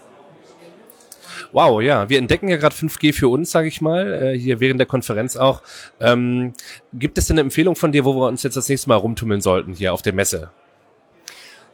Wow, 1.56 1.82
ja, 1.82 2.10
wir 2.10 2.18
entdecken 2.18 2.50
ja 2.50 2.58
gerade 2.58 2.76
5G 2.76 3.14
für 3.14 3.30
uns, 3.30 3.50
sage 3.50 3.70
ich 3.70 3.80
mal, 3.80 4.12
äh, 4.12 4.38
hier 4.38 4.60
während 4.60 4.78
der 4.78 4.88
Konferenz 4.88 5.38
auch. 5.38 5.62
Ähm, 6.02 6.52
gibt 6.92 7.18
es 7.18 7.28
denn 7.28 7.36
eine 7.36 7.44
Empfehlung 7.46 7.78
von 7.78 7.94
dir, 7.94 8.04
wo 8.04 8.14
wir 8.14 8.28
uns 8.28 8.44
jetzt 8.44 8.58
das 8.58 8.68
nächste 8.68 8.90
Mal 8.90 8.98
rumtummeln 8.98 9.40
sollten 9.40 9.72
hier 9.72 9.94
auf 9.94 10.02
der 10.02 10.12
Messe? 10.12 10.50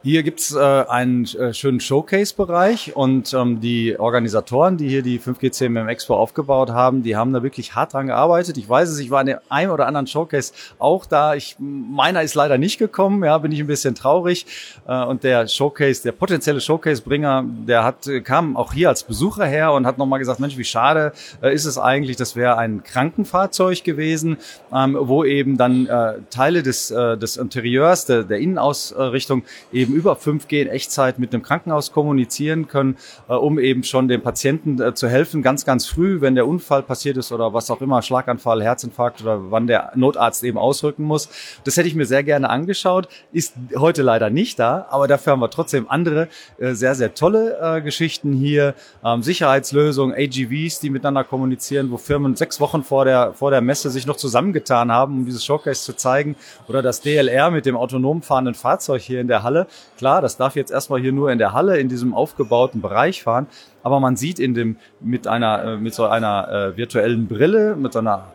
Hier 0.04 0.24
gibt's 0.24 0.52
äh, 0.52 0.58
einen 0.58 1.26
äh, 1.26 1.54
schönen 1.54 1.78
Showcase-Bereich 1.78 2.96
und 2.96 3.32
ähm, 3.34 3.60
die 3.60 3.96
Organisatoren, 4.00 4.76
die 4.76 4.88
hier 4.88 5.02
die 5.02 5.20
5G 5.20 5.52
CMM 5.52 5.88
Expo 5.88 6.16
aufgebaut 6.16 6.70
haben, 6.70 7.04
die 7.04 7.14
haben 7.14 7.32
da 7.32 7.44
wirklich 7.44 7.76
hart 7.76 7.92
dran 7.92 8.08
gearbeitet. 8.08 8.56
Ich 8.56 8.68
weiß 8.68 8.88
es, 8.88 8.98
ich 8.98 9.12
war 9.12 9.20
in 9.20 9.28
dem 9.28 9.38
einen 9.48 9.70
oder 9.70 9.86
anderen 9.86 10.08
Showcase 10.08 10.54
auch 10.80 11.06
da. 11.06 11.36
Ich, 11.36 11.54
meiner 11.60 12.22
ist 12.22 12.34
leider 12.34 12.58
nicht 12.58 12.78
gekommen, 12.78 13.22
ja, 13.22 13.38
bin 13.38 13.52
ich 13.52 13.60
ein 13.60 13.68
bisschen 13.68 13.94
traurig. 13.94 14.44
Äh, 14.88 15.04
und 15.04 15.22
der 15.22 15.46
Showcase, 15.46 16.02
der 16.02 16.10
potenzielle 16.10 16.60
Showcase-Bringer, 16.60 17.44
der 17.68 17.84
hat, 17.84 18.08
äh, 18.08 18.22
kam 18.22 18.56
auch 18.56 18.72
hier 18.72 18.88
als 18.88 19.04
Besucher 19.04 19.46
her 19.46 19.72
und 19.72 19.86
hat 19.86 19.98
nochmal 19.98 20.18
gesagt, 20.18 20.40
Mensch, 20.40 20.56
wie 20.56 20.64
schade 20.64 21.12
äh, 21.40 21.54
ist 21.54 21.64
es 21.64 21.78
eigentlich, 21.78 22.16
das 22.16 22.34
wäre 22.34 22.58
ein 22.58 22.82
Krankenfahrzeug 22.82 23.84
gewesen, 23.84 24.38
ähm, 24.74 24.96
wo 24.98 25.22
eben 25.22 25.56
dann 25.56 25.86
äh, 25.86 26.14
Teile 26.28 26.64
des, 26.64 26.90
äh, 26.90 27.16
des 27.16 27.36
Interieurs, 27.36 28.06
der, 28.06 28.24
der 28.24 28.40
Innenausrichtung 28.40 29.44
eben 29.72 29.91
eben 29.92 29.94
über 29.94 30.14
5G 30.14 30.62
in 30.62 30.68
Echtzeit 30.68 31.18
mit 31.18 31.32
einem 31.32 31.42
Krankenhaus 31.42 31.92
kommunizieren 31.92 32.68
können, 32.68 32.96
äh, 33.28 33.34
um 33.34 33.58
eben 33.58 33.84
schon 33.84 34.08
dem 34.08 34.22
Patienten 34.22 34.80
äh, 34.80 34.94
zu 34.94 35.08
helfen, 35.08 35.42
ganz, 35.42 35.64
ganz 35.64 35.86
früh, 35.86 36.20
wenn 36.20 36.34
der 36.34 36.46
Unfall 36.46 36.82
passiert 36.82 37.16
ist 37.16 37.32
oder 37.32 37.52
was 37.52 37.70
auch 37.70 37.80
immer, 37.80 38.02
Schlaganfall, 38.02 38.62
Herzinfarkt 38.62 39.22
oder 39.22 39.50
wann 39.50 39.66
der 39.66 39.92
Notarzt 39.94 40.44
eben 40.44 40.58
ausrücken 40.58 41.04
muss. 41.04 41.28
Das 41.64 41.76
hätte 41.76 41.88
ich 41.88 41.94
mir 41.94 42.06
sehr 42.06 42.22
gerne 42.22 42.50
angeschaut, 42.50 43.08
ist 43.32 43.54
heute 43.76 44.02
leider 44.02 44.30
nicht 44.30 44.58
da, 44.58 44.86
aber 44.90 45.08
dafür 45.08 45.32
haben 45.32 45.40
wir 45.40 45.50
trotzdem 45.50 45.86
andere 45.88 46.28
äh, 46.58 46.72
sehr, 46.72 46.94
sehr 46.94 47.14
tolle 47.14 47.58
äh, 47.60 47.80
Geschichten 47.82 48.32
hier, 48.32 48.74
ähm, 49.04 49.22
Sicherheitslösungen, 49.22 50.14
AGVs, 50.16 50.80
die 50.80 50.90
miteinander 50.90 51.24
kommunizieren, 51.24 51.90
wo 51.90 51.96
Firmen 51.96 52.36
sechs 52.36 52.60
Wochen 52.60 52.82
vor 52.82 53.04
der, 53.04 53.32
vor 53.34 53.50
der 53.50 53.60
Messe 53.60 53.90
sich 53.90 54.06
noch 54.06 54.16
zusammengetan 54.16 54.90
haben, 54.90 55.18
um 55.18 55.24
dieses 55.26 55.44
Showcase 55.44 55.82
zu 55.82 55.94
zeigen, 55.94 56.36
oder 56.68 56.82
das 56.82 57.00
DLR 57.00 57.50
mit 57.50 57.66
dem 57.66 57.76
autonom 57.76 58.22
fahrenden 58.22 58.54
Fahrzeug 58.54 59.02
hier 59.02 59.20
in 59.20 59.28
der 59.28 59.42
Halle, 59.42 59.66
Klar, 59.98 60.20
das 60.22 60.36
darf 60.36 60.56
jetzt 60.56 60.70
erstmal 60.70 61.00
hier 61.00 61.12
nur 61.12 61.30
in 61.30 61.38
der 61.38 61.52
Halle, 61.52 61.78
in 61.78 61.88
diesem 61.88 62.14
aufgebauten 62.14 62.80
Bereich 62.80 63.22
fahren, 63.22 63.46
aber 63.82 64.00
man 64.00 64.16
sieht 64.16 64.38
in 64.38 64.54
dem, 64.54 64.76
mit 65.00 65.26
einer, 65.26 65.64
äh, 65.64 65.76
mit 65.76 65.94
so 65.94 66.06
einer 66.06 66.48
äh, 66.48 66.76
virtuellen 66.76 67.28
Brille, 67.28 67.76
mit 67.76 67.92
so 67.92 68.00
einer 68.00 68.32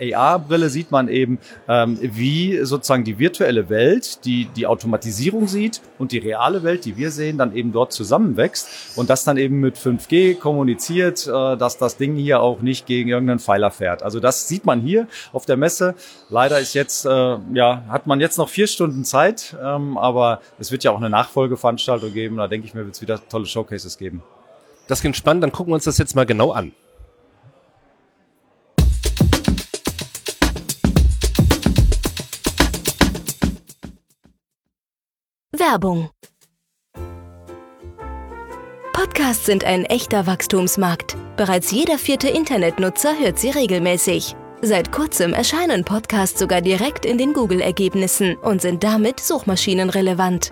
AR-Brille 0.00 0.70
sieht 0.70 0.90
man 0.90 1.08
eben, 1.08 1.38
ähm, 1.68 1.98
wie 2.00 2.64
sozusagen 2.64 3.04
die 3.04 3.18
virtuelle 3.18 3.68
Welt, 3.68 4.24
die 4.24 4.46
die 4.56 4.66
Automatisierung 4.66 5.46
sieht 5.46 5.80
und 5.98 6.12
die 6.12 6.18
reale 6.18 6.62
Welt, 6.62 6.84
die 6.84 6.96
wir 6.96 7.10
sehen, 7.10 7.38
dann 7.38 7.54
eben 7.54 7.72
dort 7.72 7.92
zusammenwächst 7.92 8.96
und 8.96 9.10
das 9.10 9.24
dann 9.24 9.36
eben 9.36 9.60
mit 9.60 9.76
5G 9.76 10.38
kommuniziert, 10.38 11.26
äh, 11.26 11.56
dass 11.56 11.78
das 11.78 11.96
Ding 11.96 12.16
hier 12.16 12.40
auch 12.40 12.60
nicht 12.60 12.86
gegen 12.86 13.10
irgendeinen 13.10 13.40
Pfeiler 13.40 13.70
fährt. 13.70 14.02
Also 14.02 14.20
das 14.20 14.48
sieht 14.48 14.64
man 14.64 14.80
hier 14.80 15.06
auf 15.32 15.46
der 15.46 15.56
Messe. 15.56 15.94
Leider 16.28 16.58
ist 16.60 16.74
jetzt, 16.74 17.04
äh, 17.04 17.10
ja, 17.52 17.84
hat 17.88 18.06
man 18.06 18.20
jetzt 18.20 18.38
noch 18.38 18.48
vier 18.48 18.66
Stunden 18.66 19.04
Zeit, 19.04 19.56
ähm, 19.62 19.98
aber 19.98 20.40
es 20.58 20.72
wird 20.72 20.84
ja 20.84 20.90
auch 20.90 20.98
eine 20.98 21.10
Nachfolgeveranstaltung 21.10 22.12
geben. 22.12 22.36
Da 22.36 22.48
denke 22.48 22.66
ich 22.66 22.74
mir, 22.74 22.84
wird 22.84 22.94
es 22.94 23.02
wieder 23.02 23.20
tolle 23.28 23.46
Showcases 23.46 23.98
geben. 23.98 24.22
Das 24.88 25.00
klingt 25.00 25.16
spannend, 25.16 25.44
dann 25.44 25.52
gucken 25.52 25.70
wir 25.70 25.76
uns 25.76 25.84
das 25.84 25.98
jetzt 25.98 26.16
mal 26.16 26.26
genau 26.26 26.50
an. 26.50 26.72
Werbung. 35.70 36.10
Podcasts 38.92 39.46
sind 39.46 39.62
ein 39.62 39.84
echter 39.84 40.26
Wachstumsmarkt. 40.26 41.16
Bereits 41.36 41.70
jeder 41.70 41.96
vierte 41.96 42.28
Internetnutzer 42.28 43.16
hört 43.16 43.38
sie 43.38 43.50
regelmäßig. 43.50 44.34
Seit 44.62 44.90
kurzem 44.90 45.32
erscheinen 45.32 45.84
Podcasts 45.84 46.40
sogar 46.40 46.60
direkt 46.60 47.06
in 47.06 47.18
den 47.18 47.34
Google-Ergebnissen 47.34 48.36
und 48.38 48.60
sind 48.60 48.82
damit 48.82 49.20
suchmaschinenrelevant. 49.20 50.50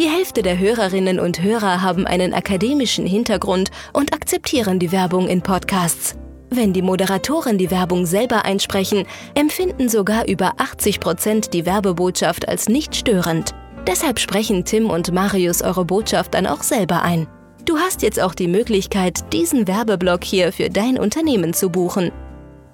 Die 0.00 0.08
Hälfte 0.08 0.42
der 0.42 0.58
Hörerinnen 0.58 1.20
und 1.20 1.40
Hörer 1.40 1.80
haben 1.80 2.08
einen 2.08 2.34
akademischen 2.34 3.06
Hintergrund 3.06 3.70
und 3.92 4.12
akzeptieren 4.12 4.80
die 4.80 4.90
Werbung 4.90 5.28
in 5.28 5.42
Podcasts. 5.42 6.16
Wenn 6.48 6.72
die 6.72 6.82
Moderatoren 6.82 7.56
die 7.56 7.70
Werbung 7.70 8.04
selber 8.04 8.44
einsprechen, 8.44 9.06
empfinden 9.34 9.88
sogar 9.88 10.26
über 10.26 10.54
80 10.56 10.98
Prozent 10.98 11.54
die 11.54 11.66
Werbebotschaft 11.66 12.48
als 12.48 12.68
nicht 12.68 12.96
störend. 12.96 13.54
Deshalb 13.90 14.20
sprechen 14.20 14.64
Tim 14.64 14.88
und 14.88 15.12
Marius 15.12 15.60
eure 15.62 15.84
Botschaft 15.84 16.34
dann 16.34 16.46
auch 16.46 16.62
selber 16.62 17.02
ein. 17.02 17.26
Du 17.64 17.76
hast 17.76 18.02
jetzt 18.02 18.20
auch 18.20 18.36
die 18.36 18.46
Möglichkeit, 18.46 19.32
diesen 19.32 19.66
Werbeblock 19.66 20.22
hier 20.22 20.52
für 20.52 20.70
dein 20.70 20.96
Unternehmen 20.96 21.54
zu 21.54 21.70
buchen. 21.70 22.12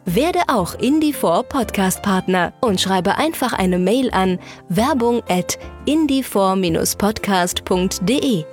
Werde 0.04 0.40
auch 0.48 0.74
Indie4 0.74 1.44
Podcast 1.44 2.02
Partner 2.02 2.52
und 2.60 2.82
schreibe 2.82 3.16
einfach 3.16 3.54
eine 3.54 3.78
Mail 3.78 4.10
an 4.10 4.38
werbung 4.68 5.22
at 5.26 5.58
indie4-podcast.de 5.86 8.44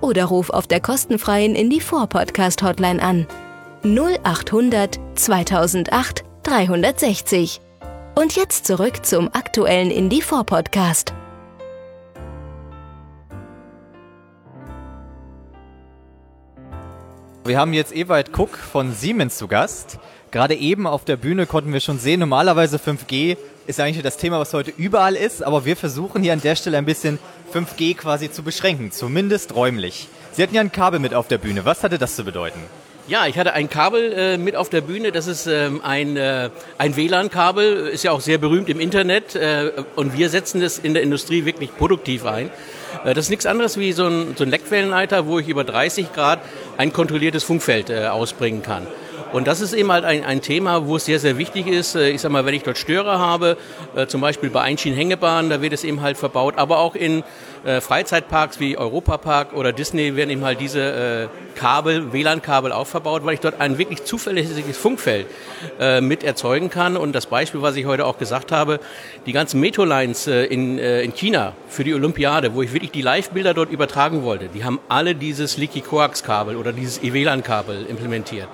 oder 0.00 0.24
ruf 0.24 0.48
auf 0.48 0.66
der 0.66 0.80
kostenfreien 0.80 1.54
Indie4 1.54 2.06
Podcast 2.06 2.62
Hotline 2.62 3.02
an 3.02 3.26
0800 3.84 4.98
2008 5.14 6.24
360. 6.42 7.60
Und 8.14 8.34
jetzt 8.34 8.64
zurück 8.64 9.04
zum 9.04 9.28
aktuellen 9.34 9.90
Indie4 9.90 10.44
Podcast. 10.44 11.12
Wir 17.48 17.58
haben 17.58 17.72
jetzt 17.72 17.96
Ewald 17.96 18.38
Cook 18.38 18.58
von 18.58 18.92
Siemens 18.92 19.38
zu 19.38 19.48
Gast. 19.48 19.98
Gerade 20.30 20.54
eben 20.54 20.86
auf 20.86 21.06
der 21.06 21.16
Bühne 21.16 21.46
konnten 21.46 21.72
wir 21.72 21.80
schon 21.80 21.98
sehen, 21.98 22.20
normalerweise 22.20 22.76
5G 22.76 23.38
ist 23.66 23.80
eigentlich 23.80 24.02
das 24.02 24.18
Thema, 24.18 24.38
was 24.38 24.52
heute 24.52 24.70
überall 24.76 25.16
ist, 25.16 25.42
aber 25.42 25.64
wir 25.64 25.74
versuchen 25.74 26.22
hier 26.22 26.34
an 26.34 26.42
der 26.42 26.56
Stelle 26.56 26.76
ein 26.76 26.84
bisschen 26.84 27.18
5G 27.54 27.96
quasi 27.96 28.30
zu 28.30 28.42
beschränken, 28.42 28.92
zumindest 28.92 29.54
räumlich. 29.54 30.08
Sie 30.32 30.42
hatten 30.42 30.54
ja 30.54 30.60
ein 30.60 30.72
Kabel 30.72 31.00
mit 31.00 31.14
auf 31.14 31.26
der 31.26 31.38
Bühne. 31.38 31.64
Was 31.64 31.82
hatte 31.82 31.96
das 31.96 32.16
zu 32.16 32.24
bedeuten? 32.24 32.60
Ja, 33.08 33.26
ich 33.26 33.38
hatte 33.38 33.54
ein 33.54 33.70
Kabel 33.70 34.12
äh, 34.12 34.36
mit 34.36 34.54
auf 34.54 34.68
der 34.68 34.82
Bühne. 34.82 35.10
Das 35.12 35.26
ist 35.26 35.46
ähm, 35.46 35.80
ein, 35.82 36.18
äh, 36.18 36.50
ein 36.76 36.94
WLAN-Kabel, 36.96 37.88
ist 37.88 38.04
ja 38.04 38.12
auch 38.12 38.20
sehr 38.20 38.36
berühmt 38.36 38.68
im 38.68 38.78
Internet. 38.78 39.34
Äh, 39.34 39.72
und 39.96 40.18
wir 40.18 40.28
setzen 40.28 40.60
das 40.60 40.78
in 40.78 40.92
der 40.92 41.02
Industrie 41.02 41.46
wirklich 41.46 41.74
produktiv 41.74 42.26
ein. 42.26 42.50
Äh, 43.06 43.14
das 43.14 43.24
ist 43.24 43.30
nichts 43.30 43.46
anderes 43.46 43.78
wie 43.78 43.92
so 43.92 44.06
ein, 44.06 44.34
so 44.36 44.44
ein 44.44 44.50
Leckwellenleiter, 44.50 45.26
wo 45.26 45.38
ich 45.38 45.48
über 45.48 45.64
30 45.64 46.12
Grad 46.12 46.40
ein 46.78 46.92
kontrolliertes 46.92 47.44
Funkfeld 47.44 47.90
äh, 47.90 48.06
ausbringen 48.06 48.62
kann. 48.62 48.86
Und 49.32 49.46
das 49.46 49.60
ist 49.60 49.74
eben 49.74 49.92
halt 49.92 50.04
ein, 50.04 50.24
ein 50.24 50.40
Thema, 50.40 50.86
wo 50.86 50.96
es 50.96 51.04
sehr, 51.04 51.18
sehr 51.18 51.36
wichtig 51.36 51.66
ist. 51.66 51.96
Äh, 51.96 52.10
ich 52.10 52.20
sag 52.20 52.32
mal, 52.32 52.46
wenn 52.46 52.54
ich 52.54 52.62
dort 52.62 52.78
Störer 52.78 53.18
habe, 53.18 53.58
äh, 53.94 54.06
zum 54.06 54.20
Beispiel 54.20 54.48
bei 54.48 54.62
Einschienenhängebahnen, 54.62 55.50
da 55.50 55.60
wird 55.60 55.72
es 55.74 55.84
eben 55.84 56.00
halt 56.00 56.16
verbaut, 56.16 56.56
aber 56.56 56.78
auch 56.78 56.94
in 56.94 57.24
äh, 57.64 57.80
Freizeitparks 57.80 58.60
wie 58.60 58.76
Europapark 58.76 59.52
oder 59.52 59.72
Disney 59.72 60.16
werden 60.16 60.30
eben 60.30 60.44
halt 60.44 60.60
diese 60.60 61.28
Kabel, 61.54 62.12
WLAN-Kabel 62.12 62.72
auch 62.72 62.86
verbaut, 62.86 63.24
weil 63.24 63.34
ich 63.34 63.40
dort 63.40 63.60
ein 63.60 63.78
wirklich 63.78 64.04
zuverlässiges 64.04 64.76
Funkfeld 64.76 65.26
mit 66.00 66.22
erzeugen 66.22 66.70
kann. 66.70 66.96
Und 66.96 67.14
das 67.14 67.26
Beispiel, 67.26 67.62
was 67.62 67.74
ich 67.74 67.84
heute 67.84 68.06
auch 68.06 68.18
gesagt 68.18 68.52
habe, 68.52 68.78
die 69.26 69.32
ganzen 69.32 69.58
Metro-Lines 69.58 70.28
in, 70.28 70.78
in 70.78 71.12
China 71.14 71.54
für 71.68 71.82
die 71.82 71.94
Olympiade, 71.94 72.54
wo 72.54 72.62
ich 72.62 72.72
wirklich 72.72 72.92
die 72.92 73.02
Live-Bilder 73.02 73.54
dort 73.54 73.70
übertragen 73.70 74.22
wollte, 74.22 74.48
die 74.48 74.64
haben 74.64 74.78
alle 74.88 75.16
dieses 75.16 75.56
Leaky 75.56 75.80
Coax-Kabel 75.80 76.56
oder 76.56 76.72
dieses 76.72 77.02
E-WLAN-Kabel 77.02 77.86
implementiert. 77.88 78.48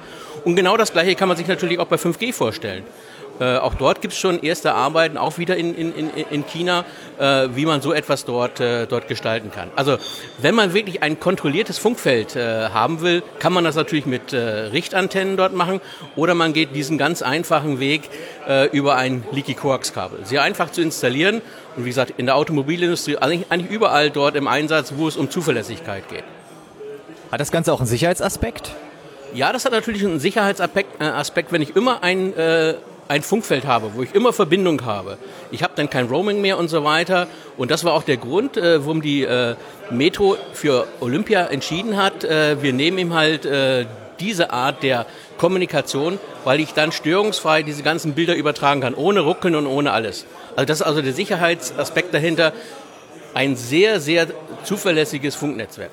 Und 0.45 0.57
genau 0.57 0.77
das 0.77 0.93
Gleiche 0.93 1.15
kann 1.15 1.29
man 1.29 1.37
sich 1.37 1.47
natürlich 1.47 1.79
auch 1.79 1.87
bei 1.87 1.97
5G 1.97 2.33
vorstellen. 2.33 2.85
Äh, 3.41 3.57
auch 3.57 3.75
dort 3.75 4.01
gibt 4.01 4.15
es 4.15 4.21
schon 4.21 4.41
erste 4.43 4.75
Arbeiten, 4.75 5.17
auch 5.17 5.39
wieder 5.39 5.57
in, 5.57 5.75
in, 5.75 6.11
in 6.31 6.47
China, 6.47 6.85
äh, 7.19 7.49
wie 7.55 7.67
man 7.67 7.81
so 7.81 7.93
etwas 7.93 8.25
dort, 8.25 8.61
äh, 8.61 8.87
dort 8.87 9.09
gestalten 9.09 9.51
kann. 9.51 9.71
Also 9.75 9.99
wenn 10.39 10.55
man 10.55 10.73
wirklich 10.73 11.03
ein 11.03 11.19
kontrolliertes 11.19 11.79
Funkfeld 11.79 12.37
äh, 12.37 12.69
haben 12.69 13.01
will, 13.01 13.23
kann 13.41 13.53
man 13.53 13.65
das 13.65 13.75
natürlich 13.75 14.07
mit 14.07 14.33
äh, 14.33 14.39
Richtantennen 14.39 15.37
dort 15.37 15.53
machen 15.53 15.81
oder 16.15 16.35
man 16.35 16.53
geht 16.53 16.75
diesen 16.75 16.99
ganz 16.99 17.23
einfachen 17.23 17.81
Weg 17.81 18.09
über 18.73 18.97
ein 18.97 19.25
Leaky 19.33 19.55
Coax 19.55 19.95
Kabel. 19.95 20.19
Sehr 20.25 20.43
einfach 20.43 20.71
zu 20.71 20.83
installieren 20.83 21.41
und 21.77 21.87
wie 21.87 21.89
gesagt 21.89 22.13
in 22.19 22.27
der 22.27 22.37
Automobilindustrie 22.37 23.17
eigentlich, 23.17 23.51
eigentlich 23.51 23.71
überall 23.71 24.11
dort 24.11 24.37
im 24.37 24.49
Einsatz, 24.49 24.93
wo 24.97 25.09
es 25.09 25.17
um 25.17 25.31
Zuverlässigkeit 25.31 26.07
geht. 26.11 26.25
Hat 27.33 27.41
das 27.41 27.51
Ganze 27.51 27.73
auch 27.73 27.81
einen 27.81 27.87
Sicherheitsaspekt? 27.87 28.73
Ja, 29.33 29.53
das 29.53 29.65
hat 29.65 29.73
natürlich 29.73 30.05
einen 30.05 30.21
Sicherheitsaspekt, 30.21 31.53
wenn 31.53 31.63
ich 31.63 31.75
immer 31.75 32.03
ein, 32.03 32.35
ein 33.09 33.23
Funkfeld 33.23 33.67
habe, 33.67 33.91
wo 33.95 34.03
ich 34.03 34.15
immer 34.15 34.33
Verbindung 34.33 34.85
habe. 34.85 35.19
Ich 35.51 35.63
habe 35.63 35.75
dann 35.77 35.91
kein 35.91 36.07
Roaming 36.07 36.41
mehr 36.41 36.59
und 36.59 36.69
so 36.69 36.85
weiter. 36.85 37.27
Und 37.57 37.71
das 37.71 37.85
war 37.85 37.93
auch 37.93 38.03
der 38.03 38.17
Grund, 38.17 38.57
äh, 38.57 38.81
warum 38.81 39.03
die 39.03 39.23
äh, 39.23 39.57
Metro 39.91 40.37
für 40.53 40.87
Olympia 41.01 41.47
entschieden 41.47 41.97
hat. 41.97 42.25
Äh, 42.25 42.63
wir 42.63 42.73
nehmen 42.73 42.99
ihm 42.99 43.15
halt 43.15 43.45
äh, 43.45 43.87
diese 44.21 44.53
Art 44.53 44.83
der 44.83 45.07
Kommunikation, 45.39 46.19
weil 46.45 46.61
ich 46.61 46.73
dann 46.73 46.93
störungsfrei 46.93 47.63
diese 47.63 47.83
ganzen 47.83 48.15
Bilder 48.15 48.35
übertragen 48.35 48.81
kann, 48.81 48.95
ohne 48.95 49.21
Ruckeln 49.21 49.55
und 49.55 49.67
ohne 49.67 49.93
alles. 49.93 50.27
Also 50.57 50.67
das 50.67 50.81
ist 50.81 50.87
also 50.87 51.03
der 51.03 51.13
Sicherheitsaspekt 51.13 52.15
dahinter. 52.15 52.53
Ein 53.35 53.57
sehr, 53.57 53.99
sehr 54.01 54.29
zuverlässiges 54.63 55.35
Funknetzwerk. 55.35 55.91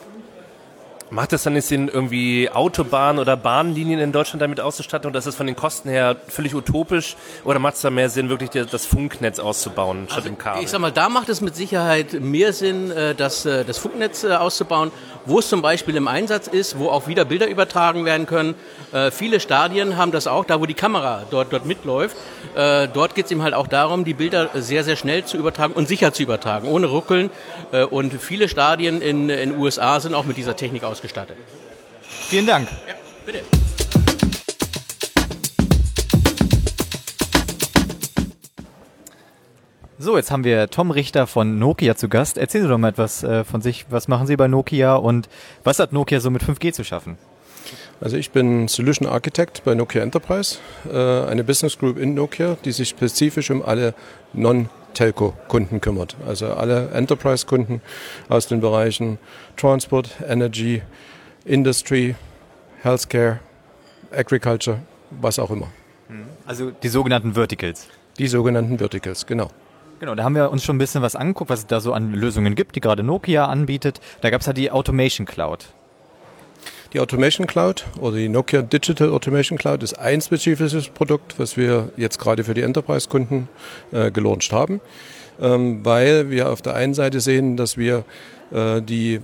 Macht 1.14 1.34
es 1.34 1.44
dann 1.44 1.52
nicht 1.52 1.68
Sinn, 1.68 1.90
irgendwie 1.90 2.50
Autobahnen 2.50 3.20
oder 3.20 3.36
Bahnlinien 3.36 4.00
in 4.00 4.14
Deutschland 4.14 4.42
damit 4.42 4.62
auszustatten 4.62 5.08
und 5.08 5.14
das 5.14 5.28
ist 5.28 5.36
von 5.36 5.46
den 5.46 5.58
Kosten 5.58 5.90
her 5.90 6.16
völlig 6.30 6.56
utopisch? 6.56 7.18
Oder 7.44 7.60
macht 7.60 7.76
es 7.76 7.82
da 7.82 7.90
mehr 7.90 8.10
Sinn, 8.10 8.30
wirklich 8.30 8.50
das 8.50 8.86
Funknetz 8.86 9.38
auszubauen 9.38 10.06
statt 10.06 10.20
Also, 10.20 10.30
im 10.30 10.38
Kabel? 10.38 10.64
Ich 10.64 10.70
sag 10.70 10.80
mal, 10.80 10.94
da 10.94 11.10
macht 11.10 11.28
es 11.28 11.42
mit 11.42 11.54
Sicherheit 11.54 12.14
mehr 12.22 12.54
Sinn, 12.54 12.92
äh, 12.92 13.14
das, 13.14 13.46
äh, 13.46 13.66
das 13.66 13.78
Funknetz 13.78 14.24
äh, 14.24 14.32
auszubauen, 14.36 14.90
wo 15.26 15.40
es 15.40 15.50
zum 15.50 15.62
Beispiel 15.62 15.98
im 15.98 16.08
Einsatz 16.08 16.48
ist, 16.48 16.80
wo 16.80 16.88
auch 16.88 17.08
wieder 17.08 17.26
Bilder 17.26 17.48
übertragen 17.48 18.06
werden 18.06 18.26
können. 18.26 18.56
Viele 19.12 19.40
Stadien 19.40 19.96
haben 19.96 20.12
das 20.12 20.26
auch, 20.26 20.46
da 20.46 20.60
wo 20.60 20.66
die 20.66 20.74
Kamera 20.74 21.24
dort, 21.30 21.54
dort 21.54 21.66
mitläuft. 21.66 22.18
Dort 22.56 23.16
geht 23.16 23.26
es 23.26 23.32
eben 23.32 23.44
halt 23.44 23.54
auch 23.54 23.68
darum, 23.68 24.04
die 24.04 24.16
Bilder 24.16 24.50
sehr, 24.56 24.84
sehr 24.84 24.96
schnell 24.96 25.24
zu 25.24 25.38
übertragen 25.38 25.74
und 25.74 25.88
sicher 25.88 26.12
zu 26.12 26.24
übertragen, 26.24 26.68
ohne 26.68 26.88
Ruckeln. 26.88 27.30
Und 27.92 28.20
viele 28.20 28.50
Stadien 28.50 29.02
in 29.02 29.28
den 29.28 29.58
USA 29.58 30.00
sind 30.00 30.16
auch 30.16 30.26
mit 30.26 30.38
dieser 30.38 30.56
Technik 30.56 30.84
ausgestattet. 30.84 31.01
Vielen 32.30 32.46
Dank. 32.46 32.68
Bitte. 33.26 33.42
So, 39.98 40.18
jetzt 40.18 40.32
haben 40.32 40.44
wir 40.44 40.68
Tom 40.70 40.90
Richter 40.90 41.28
von 41.28 41.60
Nokia 41.60 41.96
zu 41.96 42.10
Gast. 42.10 42.40
Erzählen 42.40 42.64
Sie 42.64 42.70
doch 42.70 42.80
mal 42.80 42.90
etwas 42.90 43.24
äh, 43.24 43.44
von 43.44 43.62
sich. 43.62 43.86
Was 43.92 44.08
machen 44.08 44.26
Sie 44.26 44.36
bei 44.36 44.48
Nokia 44.48 44.96
und 44.96 45.30
was 45.64 45.78
hat 45.78 45.94
Nokia 45.94 46.20
so 46.20 46.32
mit 46.32 46.44
5G 46.44 46.74
zu 46.74 46.84
schaffen? 46.84 47.20
Also 48.00 48.18
ich 48.18 48.32
bin 48.32 48.68
Solution 48.68 49.08
Architect 49.08 49.64
bei 49.64 49.76
Nokia 49.76 50.02
Enterprise, 50.02 50.58
äh, 50.92 50.98
eine 50.98 51.44
Business 51.44 51.78
Group 51.78 52.00
in 52.00 52.16
Nokia, 52.16 52.58
die 52.66 52.72
sich 52.72 52.90
spezifisch 52.90 53.52
um 53.52 53.62
alle 53.62 53.94
Non-Telco-Kunden 54.92 55.82
kümmert. 55.82 56.16
Also 56.28 56.54
alle 56.54 56.90
Enterprise-Kunden 56.90 57.82
aus 58.30 58.48
den 58.48 58.62
Bereichen 58.62 59.18
Transport, 59.58 60.10
Energy, 60.28 60.82
Industry, 61.46 62.16
Healthcare, 62.82 63.40
Agriculture, 64.12 64.80
was 65.10 65.40
auch 65.40 65.52
immer. 65.52 65.68
Also 66.46 66.72
die 66.72 66.90
sogenannten 66.90 67.34
Verticals. 67.34 67.88
Die 68.18 68.28
sogenannten 68.28 68.78
Verticals, 68.78 69.26
genau. 69.26 69.50
Genau, 70.00 70.16
da 70.16 70.24
haben 70.24 70.36
wir 70.36 70.52
uns 70.52 70.64
schon 70.64 70.76
ein 70.76 70.80
bisschen 70.80 71.02
was 71.02 71.16
angeguckt, 71.16 71.50
was 71.50 71.60
es 71.60 71.68
da 71.68 71.80
so 71.80 71.94
an 71.94 72.14
Lösungen 72.14 72.56
gibt, 72.56 72.76
die 72.76 72.82
gerade 72.82 73.04
Nokia 73.04 73.46
anbietet. 73.46 74.02
Da 74.22 74.30
gab 74.30 74.42
es 74.42 74.48
ja 74.48 74.54
die 74.54 74.72
Automation 74.72 75.26
Cloud. 75.26 75.68
Die 76.94 77.00
Automation 77.00 77.48
Cloud 77.48 77.86
oder 78.02 78.18
die 78.18 78.28
Nokia 78.28 78.62
Digital 78.62 79.12
Automation 79.12 79.58
Cloud 79.58 79.82
ist 79.82 79.98
ein 79.98 80.20
spezifisches 80.20 80.90
Produkt, 80.90 81.40
was 81.40 81.56
wir 81.56 81.90
jetzt 81.96 82.20
gerade 82.20 82.44
für 82.44 82.54
die 82.54 82.64
Enterprise-Kunden 82.64 83.48
äh, 83.94 84.12
gelauncht 84.12 84.52
haben, 84.52 84.82
ähm, 85.40 85.86
weil 85.86 86.30
wir 86.30 86.50
auf 86.50 86.62
der 86.62 86.76
einen 86.76 86.94
Seite 86.94 87.22
sehen, 87.22 87.56
dass 87.56 87.78
wir 87.78 88.04
äh, 88.52 88.82
die 88.82 89.22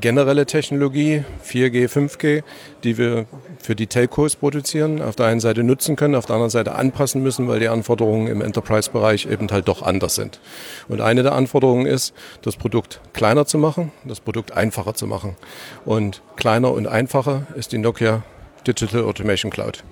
generelle 0.00 0.46
Technologie 0.46 1.24
4G, 1.44 1.88
5G, 1.88 2.42
die 2.82 2.98
wir 2.98 3.26
für 3.60 3.76
die 3.76 3.86
Telcos 3.86 4.36
produzieren, 4.36 5.02
auf 5.02 5.16
der 5.16 5.26
einen 5.26 5.40
Seite 5.40 5.62
nutzen 5.62 5.96
können, 5.96 6.14
auf 6.14 6.26
der 6.26 6.34
anderen 6.34 6.50
Seite 6.50 6.74
anpassen 6.74 7.22
müssen, 7.22 7.48
weil 7.48 7.60
die 7.60 7.68
Anforderungen 7.68 8.26
im 8.26 8.40
Enterprise-Bereich 8.40 9.26
eben 9.26 9.48
halt 9.50 9.68
doch 9.68 9.82
anders 9.82 10.14
sind. 10.14 10.40
Und 10.88 11.00
eine 11.00 11.22
der 11.22 11.32
Anforderungen 11.32 11.86
ist, 11.86 12.14
das 12.42 12.56
Produkt 12.56 13.00
kleiner 13.12 13.46
zu 13.46 13.58
machen, 13.58 13.92
das 14.04 14.20
Produkt 14.20 14.52
einfacher 14.52 14.94
zu 14.94 15.06
machen. 15.06 15.36
Und 15.84 16.22
kleiner 16.36 16.72
und 16.72 16.86
einfacher 16.86 17.46
ist 17.54 17.72
die 17.72 17.78
Nokia 17.78 18.22
Digital 18.66 19.04
Automation 19.04 19.50
Cloud. 19.50 19.84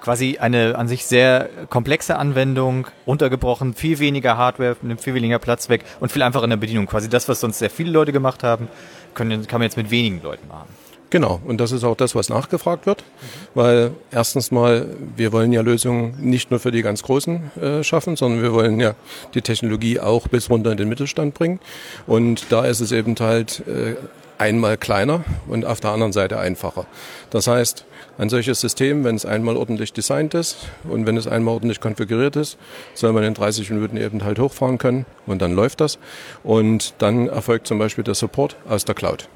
Quasi 0.00 0.38
eine 0.38 0.78
an 0.78 0.88
sich 0.88 1.04
sehr 1.04 1.50
komplexe 1.68 2.16
Anwendung, 2.16 2.86
untergebrochen, 3.04 3.74
viel 3.74 3.98
weniger 3.98 4.38
Hardware, 4.38 4.74
nimmt 4.80 5.02
viel 5.02 5.12
weniger 5.12 5.38
Platz 5.38 5.68
weg 5.68 5.84
und 6.00 6.10
viel 6.10 6.22
einfacher 6.22 6.44
in 6.44 6.50
der 6.50 6.56
Bedienung. 6.56 6.86
Quasi 6.86 7.10
das, 7.10 7.28
was 7.28 7.40
sonst 7.40 7.58
sehr 7.58 7.68
viele 7.68 7.90
Leute 7.90 8.10
gemacht 8.10 8.42
haben, 8.42 8.68
können, 9.14 9.46
kann 9.46 9.60
man 9.60 9.66
jetzt 9.66 9.76
mit 9.76 9.90
wenigen 9.90 10.22
Leuten 10.22 10.48
machen. 10.48 10.68
Genau, 11.10 11.40
und 11.44 11.60
das 11.60 11.72
ist 11.72 11.82
auch 11.82 11.96
das, 11.96 12.14
was 12.14 12.28
nachgefragt 12.28 12.86
wird, 12.86 13.02
weil 13.54 13.90
erstens 14.12 14.52
mal, 14.52 14.86
wir 15.16 15.32
wollen 15.32 15.52
ja 15.52 15.60
Lösungen 15.60 16.14
nicht 16.20 16.52
nur 16.52 16.60
für 16.60 16.70
die 16.70 16.82
ganz 16.82 17.02
Großen 17.02 17.50
äh, 17.60 17.82
schaffen, 17.82 18.14
sondern 18.14 18.42
wir 18.42 18.52
wollen 18.52 18.78
ja 18.78 18.94
die 19.34 19.42
Technologie 19.42 19.98
auch 19.98 20.28
bis 20.28 20.48
runter 20.50 20.70
in 20.70 20.76
den 20.76 20.88
Mittelstand 20.88 21.34
bringen. 21.34 21.58
Und 22.06 22.46
da 22.50 22.64
ist 22.64 22.78
es 22.78 22.92
eben 22.92 23.16
halt 23.18 23.64
äh, 23.66 23.96
einmal 24.40 24.78
kleiner 24.78 25.24
und 25.46 25.64
auf 25.66 25.80
der 25.80 25.90
anderen 25.90 26.12
Seite 26.12 26.38
einfacher. 26.38 26.86
Das 27.28 27.46
heißt, 27.46 27.84
ein 28.18 28.30
solches 28.30 28.60
System, 28.60 29.04
wenn 29.04 29.14
es 29.14 29.26
einmal 29.26 29.56
ordentlich 29.56 29.92
designt 29.92 30.34
ist 30.34 30.68
und 30.84 31.06
wenn 31.06 31.16
es 31.16 31.26
einmal 31.26 31.54
ordentlich 31.54 31.80
konfiguriert 31.80 32.36
ist, 32.36 32.58
soll 32.94 33.12
man 33.12 33.22
in 33.22 33.34
30 33.34 33.70
Minuten 33.70 33.96
eben 33.96 34.24
halt 34.24 34.38
hochfahren 34.38 34.78
können 34.78 35.06
und 35.26 35.42
dann 35.42 35.52
läuft 35.52 35.80
das. 35.80 35.98
Und 36.42 36.94
dann 36.98 37.28
erfolgt 37.28 37.66
zum 37.66 37.78
Beispiel 37.78 38.02
der 38.02 38.14
Support 38.14 38.56
aus 38.68 38.84
der 38.84 38.94
Cloud. 38.94 39.28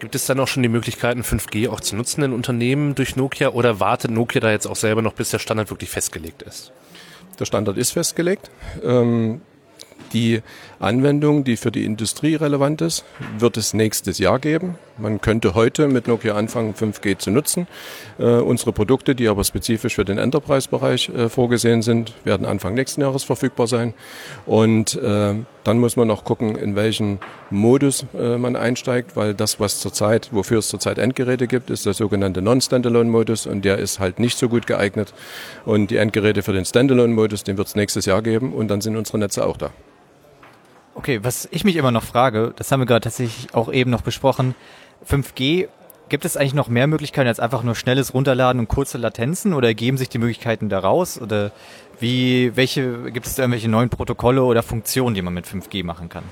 Gibt 0.00 0.16
es 0.16 0.26
dann 0.26 0.40
auch 0.40 0.48
schon 0.48 0.64
die 0.64 0.68
Möglichkeiten, 0.68 1.22
5G 1.22 1.68
auch 1.68 1.80
zu 1.80 1.94
nutzen 1.94 2.24
in 2.24 2.32
Unternehmen 2.32 2.96
durch 2.96 3.14
Nokia 3.14 3.50
oder 3.50 3.78
wartet 3.78 4.10
Nokia 4.10 4.40
da 4.40 4.50
jetzt 4.50 4.66
auch 4.66 4.74
selber 4.74 5.00
noch, 5.00 5.12
bis 5.12 5.30
der 5.30 5.38
Standard 5.38 5.70
wirklich 5.70 5.90
festgelegt 5.90 6.42
ist? 6.42 6.72
Der 7.38 7.44
Standard 7.44 7.78
ist 7.78 7.92
festgelegt. 7.92 8.50
Ähm, 8.82 9.42
die 10.12 10.42
Anwendung, 10.78 11.44
die 11.44 11.56
für 11.56 11.70
die 11.70 11.84
Industrie 11.84 12.34
relevant 12.34 12.80
ist, 12.80 13.04
wird 13.38 13.56
es 13.56 13.72
nächstes 13.72 14.18
Jahr 14.18 14.38
geben. 14.38 14.76
Man 14.98 15.20
könnte 15.20 15.54
heute 15.54 15.88
mit 15.88 16.06
Nokia 16.06 16.34
anfangen, 16.34 16.74
5G 16.74 17.18
zu 17.18 17.30
nutzen. 17.30 17.66
Äh, 18.18 18.24
unsere 18.24 18.72
Produkte, 18.72 19.14
die 19.14 19.28
aber 19.28 19.44
spezifisch 19.44 19.94
für 19.94 20.04
den 20.04 20.18
Enterprise-Bereich 20.18 21.08
äh, 21.08 21.28
vorgesehen 21.28 21.82
sind, 21.82 22.12
werden 22.24 22.46
Anfang 22.46 22.74
nächsten 22.74 23.00
Jahres 23.00 23.24
verfügbar 23.24 23.66
sein. 23.66 23.94
Und 24.44 24.94
äh, 24.96 25.34
dann 25.64 25.78
muss 25.78 25.96
man 25.96 26.08
noch 26.08 26.24
gucken, 26.24 26.56
in 26.56 26.76
welchen 26.76 27.20
Modus 27.50 28.04
äh, 28.18 28.36
man 28.36 28.56
einsteigt, 28.56 29.16
weil 29.16 29.34
das, 29.34 29.60
was 29.60 29.80
zurzeit, 29.80 30.28
wofür 30.32 30.58
es 30.58 30.68
zurzeit 30.68 30.98
Endgeräte 30.98 31.46
gibt, 31.46 31.70
ist 31.70 31.86
der 31.86 31.94
sogenannte 31.94 32.42
Non-Standalone-Modus 32.42 33.46
und 33.46 33.64
der 33.64 33.78
ist 33.78 34.00
halt 34.00 34.18
nicht 34.18 34.36
so 34.36 34.48
gut 34.48 34.66
geeignet. 34.66 35.14
Und 35.64 35.90
die 35.90 35.96
Endgeräte 35.96 36.42
für 36.42 36.52
den 36.52 36.64
Standalone-Modus, 36.64 37.44
den 37.44 37.56
wird 37.56 37.68
es 37.68 37.76
nächstes 37.76 38.04
Jahr 38.06 38.22
geben 38.22 38.52
und 38.52 38.68
dann 38.68 38.80
sind 38.80 38.96
unsere 38.96 39.18
Netze 39.18 39.46
auch 39.46 39.56
da. 39.56 39.70
Okay, 40.94 41.20
was 41.22 41.48
ich 41.50 41.64
mich 41.64 41.76
immer 41.76 41.90
noch 41.90 42.04
frage, 42.04 42.52
das 42.56 42.70
haben 42.70 42.80
wir 42.80 42.86
gerade 42.86 43.04
tatsächlich 43.04 43.54
auch 43.54 43.72
eben 43.72 43.90
noch 43.90 44.02
besprochen, 44.02 44.54
5G, 45.08 45.68
gibt 46.08 46.26
es 46.26 46.36
eigentlich 46.36 46.54
noch 46.54 46.68
mehr 46.68 46.86
Möglichkeiten 46.86 47.28
als 47.28 47.40
einfach 47.40 47.62
nur 47.62 47.74
schnelles 47.74 48.12
Runterladen 48.12 48.60
und 48.60 48.68
kurze 48.68 48.98
Latenzen 48.98 49.54
oder 49.54 49.68
ergeben 49.68 49.96
sich 49.96 50.10
die 50.10 50.18
Möglichkeiten 50.18 50.68
daraus 50.68 51.18
oder 51.18 51.52
wie, 51.98 52.54
welche, 52.54 53.10
gibt 53.10 53.26
es 53.26 53.34
da 53.34 53.44
irgendwelche 53.44 53.70
neuen 53.70 53.88
Protokolle 53.88 54.42
oder 54.42 54.62
Funktionen, 54.62 55.14
die 55.14 55.22
man 55.22 55.32
mit 55.32 55.46
5G 55.46 55.84
machen 55.84 56.10
kann? 56.10 56.24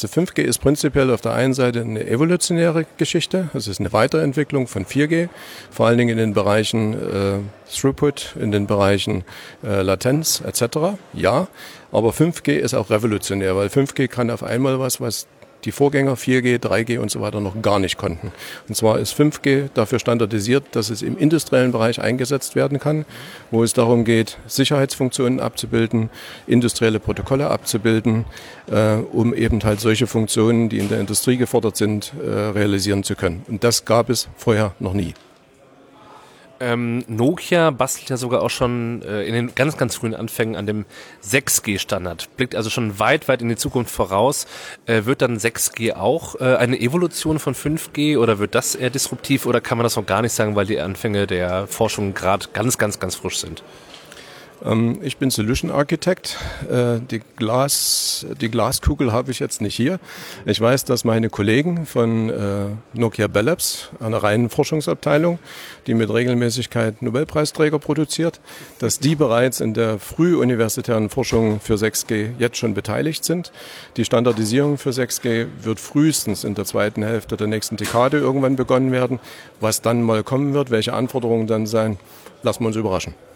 Also 0.00 0.20
5G 0.20 0.42
ist 0.42 0.58
prinzipiell 0.58 1.10
auf 1.10 1.22
der 1.22 1.32
einen 1.32 1.54
Seite 1.54 1.80
eine 1.80 2.06
evolutionäre 2.06 2.86
Geschichte. 2.98 3.50
Es 3.52 3.66
ist 3.66 3.80
eine 3.80 3.92
Weiterentwicklung 3.92 4.68
von 4.68 4.86
4G, 4.86 5.28
vor 5.72 5.88
allen 5.88 5.98
Dingen 5.98 6.10
in 6.10 6.18
den 6.18 6.34
Bereichen 6.34 6.94
äh, 6.94 7.38
Throughput, 7.68 8.36
in 8.38 8.52
den 8.52 8.68
Bereichen 8.68 9.24
äh, 9.64 9.82
Latenz 9.82 10.40
etc. 10.46 11.00
Ja, 11.14 11.48
aber 11.90 12.10
5G 12.10 12.52
ist 12.52 12.74
auch 12.74 12.90
revolutionär, 12.90 13.56
weil 13.56 13.66
5G 13.66 14.06
kann 14.06 14.30
auf 14.30 14.44
einmal 14.44 14.78
was, 14.78 15.00
was 15.00 15.26
die 15.64 15.72
Vorgänger 15.72 16.14
4G, 16.14 16.58
3G 16.58 16.98
und 16.98 17.10
so 17.10 17.20
weiter 17.20 17.40
noch 17.40 17.60
gar 17.62 17.78
nicht 17.78 17.98
konnten. 17.98 18.32
Und 18.68 18.74
zwar 18.74 18.98
ist 18.98 19.18
5G 19.18 19.68
dafür 19.74 19.98
standardisiert, 19.98 20.64
dass 20.72 20.90
es 20.90 21.02
im 21.02 21.18
industriellen 21.18 21.72
Bereich 21.72 22.00
eingesetzt 22.00 22.54
werden 22.54 22.78
kann, 22.78 23.04
wo 23.50 23.62
es 23.62 23.72
darum 23.72 24.04
geht, 24.04 24.38
Sicherheitsfunktionen 24.46 25.40
abzubilden, 25.40 26.10
industrielle 26.46 27.00
Protokolle 27.00 27.50
abzubilden, 27.50 28.24
äh, 28.70 28.94
um 28.94 29.34
eben 29.34 29.62
halt 29.64 29.80
solche 29.80 30.06
Funktionen, 30.06 30.68
die 30.68 30.78
in 30.78 30.88
der 30.88 31.00
Industrie 31.00 31.36
gefordert 31.36 31.76
sind, 31.76 32.12
äh, 32.22 32.28
realisieren 32.28 33.02
zu 33.04 33.14
können. 33.14 33.44
Und 33.48 33.64
das 33.64 33.84
gab 33.84 34.10
es 34.10 34.28
vorher 34.36 34.74
noch 34.78 34.92
nie. 34.92 35.14
Ähm, 36.60 37.04
Nokia 37.06 37.70
bastelt 37.70 38.10
ja 38.10 38.16
sogar 38.16 38.42
auch 38.42 38.50
schon 38.50 39.02
äh, 39.02 39.22
in 39.24 39.34
den 39.34 39.54
ganz, 39.54 39.76
ganz 39.76 39.96
frühen 39.96 40.14
Anfängen 40.14 40.56
an 40.56 40.66
dem 40.66 40.86
6G-Standard. 41.24 42.36
Blickt 42.36 42.54
also 42.56 42.68
schon 42.68 42.98
weit, 42.98 43.28
weit 43.28 43.42
in 43.42 43.48
die 43.48 43.56
Zukunft 43.56 43.94
voraus. 43.94 44.46
Äh, 44.86 45.04
wird 45.04 45.22
dann 45.22 45.38
6G 45.38 45.94
auch 45.94 46.34
äh, 46.40 46.56
eine 46.56 46.80
Evolution 46.80 47.38
von 47.38 47.54
5G 47.54 48.18
oder 48.18 48.38
wird 48.38 48.54
das 48.54 48.74
eher 48.74 48.90
disruptiv 48.90 49.46
oder 49.46 49.60
kann 49.60 49.78
man 49.78 49.84
das 49.84 49.96
noch 49.96 50.06
gar 50.06 50.22
nicht 50.22 50.32
sagen, 50.32 50.56
weil 50.56 50.66
die 50.66 50.80
Anfänge 50.80 51.26
der 51.26 51.66
Forschung 51.66 52.14
gerade 52.14 52.46
ganz, 52.52 52.76
ganz, 52.78 52.98
ganz 52.98 53.14
frisch 53.14 53.38
sind? 53.38 53.62
Ähm, 54.64 54.98
ich 55.02 55.16
bin 55.18 55.30
Solution 55.30 55.70
Architect. 55.70 56.36
Äh, 56.70 57.00
die, 57.10 57.20
Glas, 57.36 58.26
die 58.40 58.50
Glaskugel 58.50 59.12
habe 59.12 59.30
ich 59.30 59.38
jetzt 59.38 59.60
nicht 59.60 59.74
hier. 59.74 59.98
Ich 60.46 60.60
weiß, 60.60 60.84
dass 60.84 61.04
meine 61.04 61.30
Kollegen 61.30 61.86
von 61.86 62.30
äh, 62.30 62.66
Nokia 62.94 63.26
Bell 63.28 63.44
Labs, 63.44 63.90
einer 64.00 64.18
reinen 64.18 64.50
Forschungsabteilung, 64.50 65.38
die 65.86 65.94
mit 65.94 66.12
Regelmäßigkeit 66.12 67.02
Nobelpreisträger 67.02 67.78
produziert, 67.78 68.40
dass 68.78 68.98
die 68.98 69.14
bereits 69.14 69.60
in 69.60 69.74
der 69.74 69.98
frühuniversitären 69.98 71.08
Forschung 71.08 71.60
für 71.60 71.74
6G 71.74 72.30
jetzt 72.38 72.56
schon 72.56 72.74
beteiligt 72.74 73.24
sind. 73.24 73.52
Die 73.96 74.04
Standardisierung 74.04 74.78
für 74.78 74.90
6G 74.90 75.46
wird 75.62 75.80
frühestens 75.80 76.44
in 76.44 76.54
der 76.54 76.64
zweiten 76.64 77.02
Hälfte 77.02 77.36
der 77.36 77.46
nächsten 77.46 77.76
Dekade 77.76 78.18
irgendwann 78.18 78.56
begonnen 78.56 78.92
werden. 78.92 79.20
Was 79.60 79.82
dann 79.82 80.02
mal 80.02 80.22
kommen 80.22 80.54
wird, 80.54 80.70
welche 80.70 80.92
Anforderungen 80.92 81.46
dann 81.46 81.66
sein, 81.66 81.98
lassen 82.42 82.62
wir 82.62 82.68
uns 82.68 82.76
überraschen. 82.76 83.27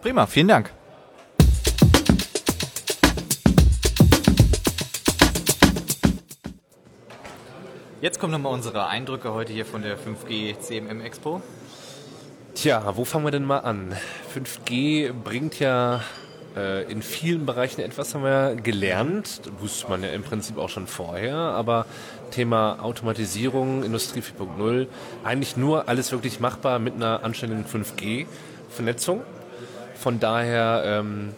Prima, 0.00 0.26
vielen 0.26 0.48
Dank. 0.48 0.70
Jetzt 8.00 8.20
kommen 8.20 8.32
nochmal 8.32 8.52
unsere 8.52 8.86
Eindrücke 8.86 9.34
heute 9.34 9.52
hier 9.52 9.66
von 9.66 9.82
der 9.82 9.98
5G 9.98 10.60
CMM 10.60 11.00
Expo. 11.00 11.42
Tja, 12.54 12.92
wo 12.94 13.04
fangen 13.04 13.24
wir 13.24 13.32
denn 13.32 13.44
mal 13.44 13.58
an? 13.58 13.92
5G 14.32 15.12
bringt 15.12 15.58
ja 15.58 16.02
äh, 16.56 16.84
in 16.90 17.02
vielen 17.02 17.44
Bereichen 17.44 17.80
etwas, 17.80 18.14
haben 18.14 18.22
wir 18.22 18.54
gelernt. 18.54 19.40
Wusste 19.58 19.88
man 19.88 20.04
ja 20.04 20.10
im 20.10 20.22
Prinzip 20.22 20.58
auch 20.58 20.68
schon 20.68 20.86
vorher, 20.86 21.34
aber 21.34 21.86
Thema 22.30 22.78
Automatisierung, 22.84 23.82
Industrie 23.82 24.20
4.0, 24.20 24.86
eigentlich 25.24 25.56
nur 25.56 25.88
alles 25.88 26.12
wirklich 26.12 26.38
machbar 26.38 26.78
mit 26.78 26.94
einer 26.94 27.24
anständigen 27.24 27.64
5G-Vernetzung. 27.64 29.22
Von 29.98 30.20
daher 30.20 30.82
ähm, 30.84 31.34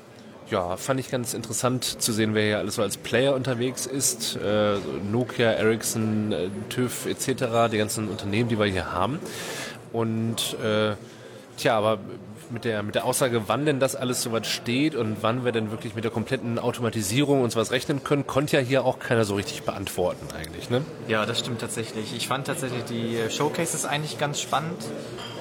ja, 0.50 0.76
fand 0.76 1.00
ich 1.00 1.10
ganz 1.10 1.32
interessant 1.32 1.84
zu 1.84 2.12
sehen, 2.12 2.34
wer 2.34 2.44
hier 2.44 2.58
alles 2.58 2.74
so 2.74 2.82
als 2.82 2.96
Player 2.96 3.34
unterwegs 3.34 3.86
ist. 3.86 4.36
Äh, 4.36 4.76
Nokia, 5.10 5.52
Ericsson, 5.52 6.32
äh, 6.32 6.48
TÜV 6.68 7.06
etc., 7.06 7.70
die 7.72 7.78
ganzen 7.78 8.08
Unternehmen, 8.08 8.48
die 8.48 8.58
wir 8.58 8.66
hier 8.66 8.92
haben. 8.92 9.18
Und 9.92 10.56
äh, 10.62 10.94
tja, 11.56 11.78
aber 11.78 11.98
mit 12.50 12.64
der, 12.64 12.82
mit 12.82 12.94
der 12.94 13.04
Aussage, 13.04 13.42
wann 13.46 13.64
denn 13.64 13.80
das 13.80 13.96
alles 13.96 14.22
soweit 14.22 14.46
steht 14.46 14.94
und 14.94 15.18
wann 15.22 15.44
wir 15.44 15.52
denn 15.52 15.70
wirklich 15.70 15.94
mit 15.94 16.04
der 16.04 16.10
kompletten 16.10 16.58
Automatisierung 16.58 17.42
uns 17.42 17.56
was 17.56 17.70
rechnen 17.70 18.04
können, 18.04 18.26
konnte 18.26 18.56
ja 18.56 18.62
hier 18.62 18.84
auch 18.84 18.98
keiner 18.98 19.24
so 19.24 19.34
richtig 19.34 19.62
beantworten 19.62 20.26
eigentlich. 20.36 20.70
Ne? 20.70 20.82
Ja, 21.08 21.26
das 21.26 21.40
stimmt 21.40 21.60
tatsächlich. 21.60 22.14
Ich 22.14 22.28
fand 22.28 22.46
tatsächlich 22.46 22.84
die 22.84 23.18
Showcases 23.30 23.84
eigentlich 23.84 24.18
ganz 24.18 24.40
spannend. 24.40 24.84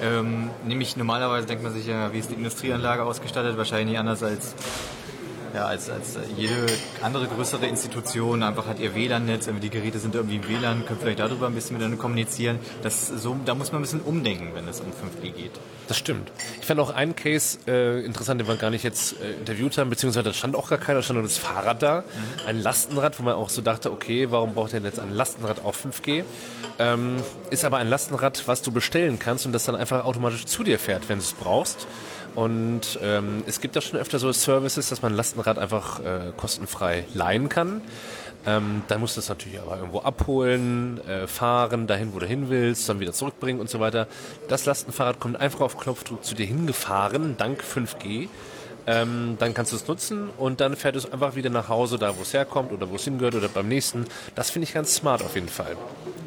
Ähm, 0.02 0.50
nämlich 0.64 0.96
normalerweise 0.96 1.46
denkt 1.46 1.62
man 1.62 1.72
sich 1.72 1.86
ja, 1.86 2.12
wie 2.12 2.18
ist 2.18 2.30
die 2.30 2.34
Industrieanlage 2.34 3.04
ausgestattet? 3.04 3.56
Wahrscheinlich 3.56 3.90
nicht 3.90 3.98
anders 3.98 4.22
als 4.22 4.54
ja, 5.54 5.66
als, 5.66 5.90
als 5.90 6.18
jede 6.36 6.66
andere 7.02 7.26
größere 7.26 7.66
Institution 7.66 8.42
einfach 8.42 8.66
hat 8.66 8.78
ihr 8.78 8.94
WLAN-Netz, 8.94 9.48
die 9.62 9.70
Geräte 9.70 9.98
sind 9.98 10.14
irgendwie 10.14 10.36
im 10.36 10.48
WLAN, 10.48 10.86
können 10.86 11.00
vielleicht 11.00 11.18
darüber 11.18 11.46
ein 11.46 11.54
bisschen 11.54 11.76
miteinander 11.76 12.00
kommunizieren. 12.00 12.58
Das, 12.82 13.08
so, 13.08 13.36
da 13.44 13.54
muss 13.54 13.72
man 13.72 13.80
ein 13.80 13.82
bisschen 13.82 14.00
umdenken, 14.00 14.50
wenn 14.54 14.68
es 14.68 14.80
um 14.80 14.88
5G 14.88 15.32
geht. 15.32 15.52
Das 15.88 15.98
stimmt. 15.98 16.30
Ich 16.60 16.66
fand 16.66 16.78
auch 16.78 16.90
einen 16.90 17.16
Case 17.16 17.58
äh, 17.66 18.04
interessant, 18.04 18.40
den 18.40 18.46
wir 18.46 18.56
gar 18.56 18.70
nicht 18.70 18.84
jetzt 18.84 19.20
äh, 19.20 19.32
interviewt 19.32 19.76
haben, 19.76 19.90
beziehungsweise 19.90 20.24
da 20.24 20.32
stand 20.32 20.54
auch 20.54 20.68
gar 20.68 20.78
keiner, 20.78 21.02
stand 21.02 21.18
nur 21.18 21.28
das 21.28 21.38
Fahrrad 21.38 21.82
da. 21.82 22.00
Mhm. 22.02 22.46
Ein 22.46 22.62
Lastenrad, 22.62 23.18
wo 23.18 23.24
man 23.24 23.34
auch 23.34 23.48
so 23.48 23.60
dachte, 23.60 23.90
okay, 23.90 24.30
warum 24.30 24.54
braucht 24.54 24.72
denn 24.72 24.84
jetzt 24.84 25.00
ein 25.00 25.12
Lastenrad 25.12 25.64
auf 25.64 25.84
5G? 25.84 26.24
Ähm, 26.78 27.16
ist 27.50 27.64
aber 27.64 27.78
ein 27.78 27.88
Lastenrad, 27.88 28.46
was 28.46 28.62
du 28.62 28.70
bestellen 28.70 29.18
kannst 29.18 29.46
und 29.46 29.52
das 29.52 29.64
dann 29.64 29.74
einfach 29.74 30.04
automatisch 30.04 30.46
zu 30.46 30.62
dir 30.62 30.78
fährt, 30.78 31.08
wenn 31.08 31.18
du 31.18 31.24
es 31.24 31.32
brauchst. 31.32 31.86
Und 32.34 32.98
ähm, 33.02 33.42
es 33.46 33.60
gibt 33.60 33.76
da 33.76 33.80
schon 33.80 33.98
öfter 33.98 34.18
so 34.18 34.32
Services, 34.32 34.88
dass 34.88 35.02
man 35.02 35.12
ein 35.12 35.16
Lastenrad 35.16 35.58
einfach 35.58 36.00
äh, 36.00 36.32
kostenfrei 36.36 37.04
leihen 37.14 37.48
kann. 37.48 37.82
Ähm, 38.46 38.82
dann 38.88 39.00
musst 39.00 39.16
du 39.16 39.20
es 39.20 39.28
natürlich 39.28 39.60
aber 39.60 39.76
irgendwo 39.76 40.00
abholen, 40.00 41.00
äh, 41.06 41.26
fahren, 41.26 41.86
dahin, 41.86 42.14
wo 42.14 42.18
du 42.18 42.26
hin 42.26 42.48
willst, 42.48 42.88
dann 42.88 42.98
wieder 42.98 43.12
zurückbringen 43.12 43.60
und 43.60 43.68
so 43.68 43.80
weiter. 43.80 44.06
Das 44.48 44.64
Lastenfahrrad 44.64 45.20
kommt 45.20 45.38
einfach 45.38 45.60
auf 45.60 45.76
Knopfdruck 45.76 46.24
zu 46.24 46.34
dir 46.34 46.46
hingefahren, 46.46 47.36
dank 47.36 47.62
5G. 47.62 48.28
Ähm, 48.86 49.36
dann 49.38 49.54
kannst 49.54 49.72
du 49.72 49.76
es 49.76 49.86
nutzen 49.86 50.30
und 50.38 50.60
dann 50.60 50.76
fährt 50.76 50.96
es 50.96 51.10
einfach 51.10 51.34
wieder 51.34 51.50
nach 51.50 51.68
Hause, 51.68 51.98
da 51.98 52.16
wo 52.16 52.22
es 52.22 52.32
herkommt 52.32 52.72
oder 52.72 52.90
wo 52.90 52.96
es 52.96 53.04
hingehört 53.04 53.34
oder 53.34 53.48
beim 53.48 53.68
nächsten. 53.68 54.06
Das 54.34 54.50
finde 54.50 54.64
ich 54.64 54.74
ganz 54.74 54.94
smart 54.94 55.22
auf 55.22 55.34
jeden 55.34 55.48
Fall. 55.48 55.76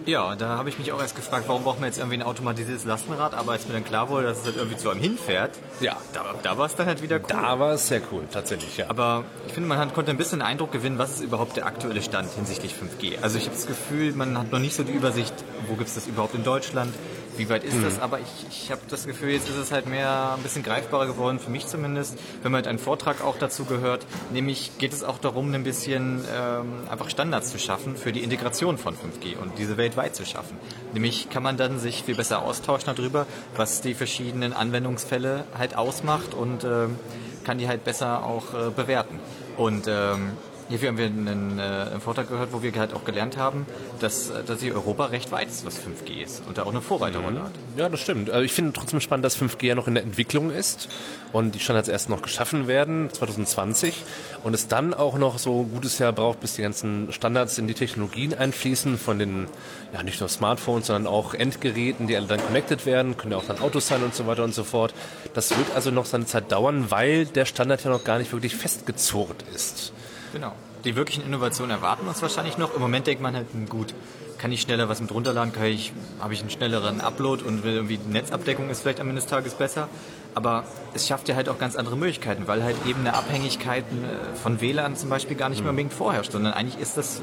Ja, 0.05 0.35
da 0.35 0.57
habe 0.57 0.67
ich 0.67 0.77
mich 0.79 0.91
auch 0.91 0.99
erst 0.99 1.15
gefragt, 1.15 1.45
warum 1.47 1.63
braucht 1.63 1.79
man 1.79 1.87
jetzt 1.87 1.97
irgendwie 1.97 2.17
ein 2.17 2.23
automatisiertes 2.23 2.83
Lastenrad, 2.83 3.33
aber 3.33 3.53
als 3.53 3.67
mir 3.67 3.73
dann 3.73 3.85
klar 3.85 4.09
wurde, 4.09 4.27
dass 4.27 4.39
es 4.39 4.45
halt 4.45 4.57
irgendwie 4.57 4.75
zu 4.75 4.89
einem 4.89 4.99
hinfährt, 4.99 5.51
ja, 5.79 5.95
da, 6.13 6.25
da 6.43 6.57
war 6.57 6.65
es 6.65 6.75
dann 6.75 6.87
halt 6.87 7.01
wieder 7.01 7.17
cool. 7.17 7.25
Da 7.29 7.57
war 7.59 7.73
es 7.73 7.87
sehr 7.87 8.01
cool, 8.11 8.23
tatsächlich, 8.29 8.75
ja. 8.77 8.89
Aber 8.89 9.23
ich 9.47 9.53
finde, 9.53 9.69
man 9.69 9.77
hat, 9.77 9.93
konnte 9.93 10.11
ein 10.11 10.17
bisschen 10.17 10.39
den 10.39 10.47
Eindruck 10.47 10.73
gewinnen, 10.73 10.97
was 10.97 11.11
ist 11.11 11.21
überhaupt 11.21 11.55
der 11.55 11.65
aktuelle 11.65 12.01
Stand 12.01 12.29
hinsichtlich 12.33 12.73
5G. 12.73 13.21
Also 13.21 13.37
ich 13.37 13.45
habe 13.45 13.55
das 13.55 13.65
Gefühl, 13.65 14.11
man 14.13 14.37
hat 14.37 14.51
noch 14.51 14.59
nicht 14.59 14.75
so 14.75 14.83
die 14.83 14.91
Übersicht, 14.91 15.33
wo 15.67 15.75
gibt 15.75 15.87
es 15.87 15.95
das 15.95 16.07
überhaupt 16.07 16.35
in 16.35 16.43
Deutschland, 16.43 16.93
wie 17.37 17.49
weit 17.49 17.63
ist 17.63 17.75
mhm. 17.75 17.83
das? 17.83 17.99
Aber 17.99 18.19
ich, 18.19 18.47
ich 18.49 18.71
habe 18.71 18.81
das 18.89 19.05
Gefühl, 19.05 19.31
jetzt 19.31 19.49
ist 19.49 19.57
es 19.57 19.71
halt 19.71 19.87
mehr 19.87 20.33
ein 20.35 20.43
bisschen 20.43 20.63
greifbarer 20.63 21.07
geworden, 21.07 21.39
für 21.39 21.49
mich 21.49 21.67
zumindest, 21.67 22.17
wenn 22.41 22.51
man 22.51 22.59
halt 22.59 22.67
einen 22.67 22.79
Vortrag 22.79 23.21
auch 23.23 23.37
dazu 23.37 23.65
gehört. 23.65 24.05
Nämlich 24.31 24.77
geht 24.77 24.93
es 24.93 25.03
auch 25.03 25.17
darum, 25.17 25.53
ein 25.53 25.63
bisschen 25.63 26.23
ähm, 26.35 26.87
einfach 26.89 27.09
Standards 27.09 27.51
zu 27.51 27.59
schaffen 27.59 27.95
für 27.95 28.11
die 28.11 28.23
Integration 28.23 28.77
von 28.77 28.95
5G 28.95 29.37
und 29.41 29.57
diese 29.57 29.77
weltweit 29.77 30.15
zu 30.15 30.25
schaffen. 30.25 30.57
Nämlich 30.93 31.29
kann 31.29 31.43
man 31.43 31.57
dann 31.57 31.79
sich 31.79 32.03
viel 32.03 32.15
besser 32.15 32.41
austauschen 32.41 32.93
darüber, 32.95 33.25
was 33.55 33.81
die 33.81 33.93
verschiedenen 33.93 34.53
Anwendungsfälle 34.53 35.45
halt 35.57 35.75
ausmacht 35.75 36.33
und 36.33 36.63
ähm, 36.63 36.97
kann 37.43 37.57
die 37.57 37.67
halt 37.67 37.83
besser 37.83 38.25
auch 38.25 38.53
äh, 38.53 38.69
bewerten. 38.71 39.19
Und 39.57 39.87
ähm, 39.87 40.31
Hierfür 40.73 40.87
haben 40.87 40.97
wir 40.97 41.05
einen, 41.05 41.59
äh, 41.59 41.61
einen 41.61 42.01
Vortrag 42.01 42.27
gehört, 42.27 42.51
wo 42.51 42.63
wir 42.63 42.71
halt 42.73 42.95
auch 42.95 43.05
gelernt 43.05 43.37
haben, 43.37 43.67
dass, 43.99 44.31
dass 44.47 44.59
hier 44.59 44.73
Europa 44.73 45.05
recht 45.05 45.31
weit 45.31 45.47
ist, 45.47 45.67
was 45.67 45.77
5G 45.77 46.23
ist 46.23 46.41
und 46.47 46.57
da 46.57 46.63
auch 46.63 46.71
eine 46.71 46.81
Vorreiterrolle 46.81 47.41
mhm. 47.41 47.43
hat. 47.43 47.51
Ja, 47.77 47.89
das 47.89 47.99
stimmt. 47.99 48.31
Also 48.31 48.43
ich 48.43 48.53
finde 48.53 48.73
trotzdem 48.73 48.99
spannend, 48.99 49.23
dass 49.23 49.37
5G 49.39 49.67
ja 49.67 49.75
noch 49.75 49.87
in 49.87 49.93
der 49.93 50.01
Entwicklung 50.01 50.49
ist 50.49 50.89
und 51.31 51.53
die 51.53 51.59
Standards 51.59 51.89
erst 51.89 52.09
noch 52.09 52.23
geschaffen 52.23 52.67
werden, 52.67 53.11
2020, 53.13 54.03
und 54.41 54.55
es 54.55 54.67
dann 54.67 54.95
auch 54.95 55.15
noch 55.19 55.37
so 55.37 55.61
ein 55.61 55.71
gutes 55.71 55.99
Jahr 55.99 56.11
braucht, 56.11 56.39
bis 56.39 56.55
die 56.55 56.63
ganzen 56.63 57.13
Standards 57.13 57.59
in 57.59 57.67
die 57.67 57.75
Technologien 57.75 58.33
einfließen, 58.33 58.97
von 58.97 59.19
den, 59.19 59.45
ja 59.93 60.01
nicht 60.01 60.21
nur 60.21 60.29
Smartphones, 60.29 60.87
sondern 60.87 61.05
auch 61.05 61.35
Endgeräten, 61.35 62.07
die 62.07 62.17
alle 62.17 62.25
dann 62.25 62.43
connected 62.43 62.87
werden, 62.87 63.15
können 63.15 63.33
ja 63.33 63.37
auch 63.37 63.45
dann 63.45 63.59
Autos 63.59 63.89
sein 63.89 64.01
und 64.01 64.15
so 64.15 64.25
weiter 64.25 64.43
und 64.43 64.55
so 64.55 64.63
fort. 64.63 64.95
Das 65.35 65.55
wird 65.55 65.67
also 65.75 65.91
noch 65.91 66.05
seine 66.05 66.25
Zeit 66.25 66.51
dauern, 66.51 66.89
weil 66.89 67.27
der 67.27 67.45
Standard 67.45 67.83
ja 67.83 67.91
noch 67.91 68.03
gar 68.03 68.17
nicht 68.17 68.31
wirklich 68.33 68.55
festgezurrt 68.55 69.45
ist. 69.53 69.93
Genau. 70.33 70.51
Die 70.83 70.95
wirklichen 70.95 71.23
Innovationen 71.23 71.71
erwarten 71.71 72.07
uns 72.07 72.21
wahrscheinlich 72.21 72.57
noch. 72.57 72.73
Im 72.73 72.81
Moment 72.81 73.07
denkt 73.07 73.21
man 73.21 73.35
halt, 73.35 73.47
hm, 73.53 73.69
gut, 73.69 73.93
kann 74.37 74.51
ich 74.51 74.61
schneller 74.61 74.89
was 74.89 74.99
mit 74.99 75.11
runterladen, 75.13 75.53
kann 75.53 75.67
ich, 75.67 75.93
habe 76.19 76.33
ich 76.33 76.41
einen 76.41 76.49
schnelleren 76.49 76.99
Upload 76.99 77.45
und 77.45 77.63
irgendwie 77.63 77.97
die 77.97 78.09
Netzabdeckung 78.09 78.69
ist 78.69 78.81
vielleicht 78.81 78.99
am 78.99 79.07
Ende 79.07 79.21
des 79.21 79.29
Tages 79.29 79.53
besser. 79.53 79.87
Aber 80.35 80.65
es 80.93 81.07
schafft 81.07 81.29
ja 81.29 81.35
halt 81.35 81.47
auch 81.47 81.59
ganz 81.59 81.75
andere 81.75 81.95
Möglichkeiten, 81.95 82.47
weil 82.47 82.63
halt 82.63 82.75
eben 82.85 83.01
eine 83.01 83.13
Abhängigkeit 83.13 83.85
äh, 83.85 84.35
von 84.35 84.59
WLAN 84.59 84.97
zum 84.97 85.09
Beispiel 85.09 85.37
gar 85.37 85.49
nicht 85.49 85.61
mehr 85.61 85.69
unbedingt 85.69 85.93
vorherrscht, 85.93 86.31
sondern 86.31 86.53
eigentlich 86.53 86.81
ist 86.81 86.97
das 86.97 87.21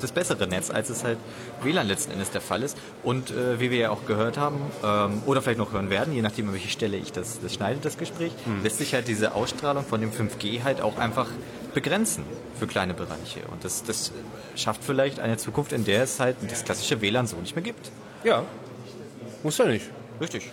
das 0.00 0.12
bessere 0.12 0.46
Netz, 0.46 0.70
als 0.70 0.90
es 0.90 1.04
halt 1.04 1.18
WLAN 1.62 1.86
letzten 1.86 2.12
Endes 2.12 2.30
der 2.30 2.40
Fall 2.40 2.62
ist. 2.62 2.76
Und 3.02 3.30
äh, 3.30 3.60
wie 3.60 3.70
wir 3.70 3.78
ja 3.78 3.90
auch 3.90 4.06
gehört 4.06 4.38
haben, 4.38 4.60
ähm, 4.84 5.22
oder 5.26 5.42
vielleicht 5.42 5.58
noch 5.58 5.72
hören 5.72 5.90
werden, 5.90 6.12
je 6.14 6.22
nachdem, 6.22 6.48
an 6.48 6.54
welche 6.54 6.68
Stelle 6.68 6.96
ich 6.96 7.12
das, 7.12 7.40
das 7.40 7.54
schneide, 7.54 7.78
das 7.80 7.98
Gespräch, 7.98 8.32
mhm. 8.44 8.62
lässt 8.62 8.78
sich 8.78 8.94
halt 8.94 9.08
diese 9.08 9.34
Ausstrahlung 9.34 9.84
von 9.84 10.00
dem 10.00 10.10
5G 10.10 10.62
halt 10.62 10.80
auch 10.80 10.98
einfach 10.98 11.28
begrenzen 11.74 12.24
für 12.58 12.66
kleine 12.66 12.94
Bereiche. 12.94 13.40
Und 13.50 13.64
das, 13.64 13.82
das 13.84 14.12
schafft 14.56 14.84
vielleicht 14.84 15.20
eine 15.20 15.36
Zukunft, 15.36 15.72
in 15.72 15.84
der 15.84 16.02
es 16.02 16.20
halt 16.20 16.36
das 16.48 16.64
klassische 16.64 17.00
WLAN 17.00 17.26
so 17.26 17.36
nicht 17.36 17.56
mehr 17.56 17.62
gibt. 17.62 17.90
Ja, 18.24 18.44
muss 19.42 19.58
ja 19.58 19.66
nicht. 19.66 19.86
Richtig. 20.20 20.50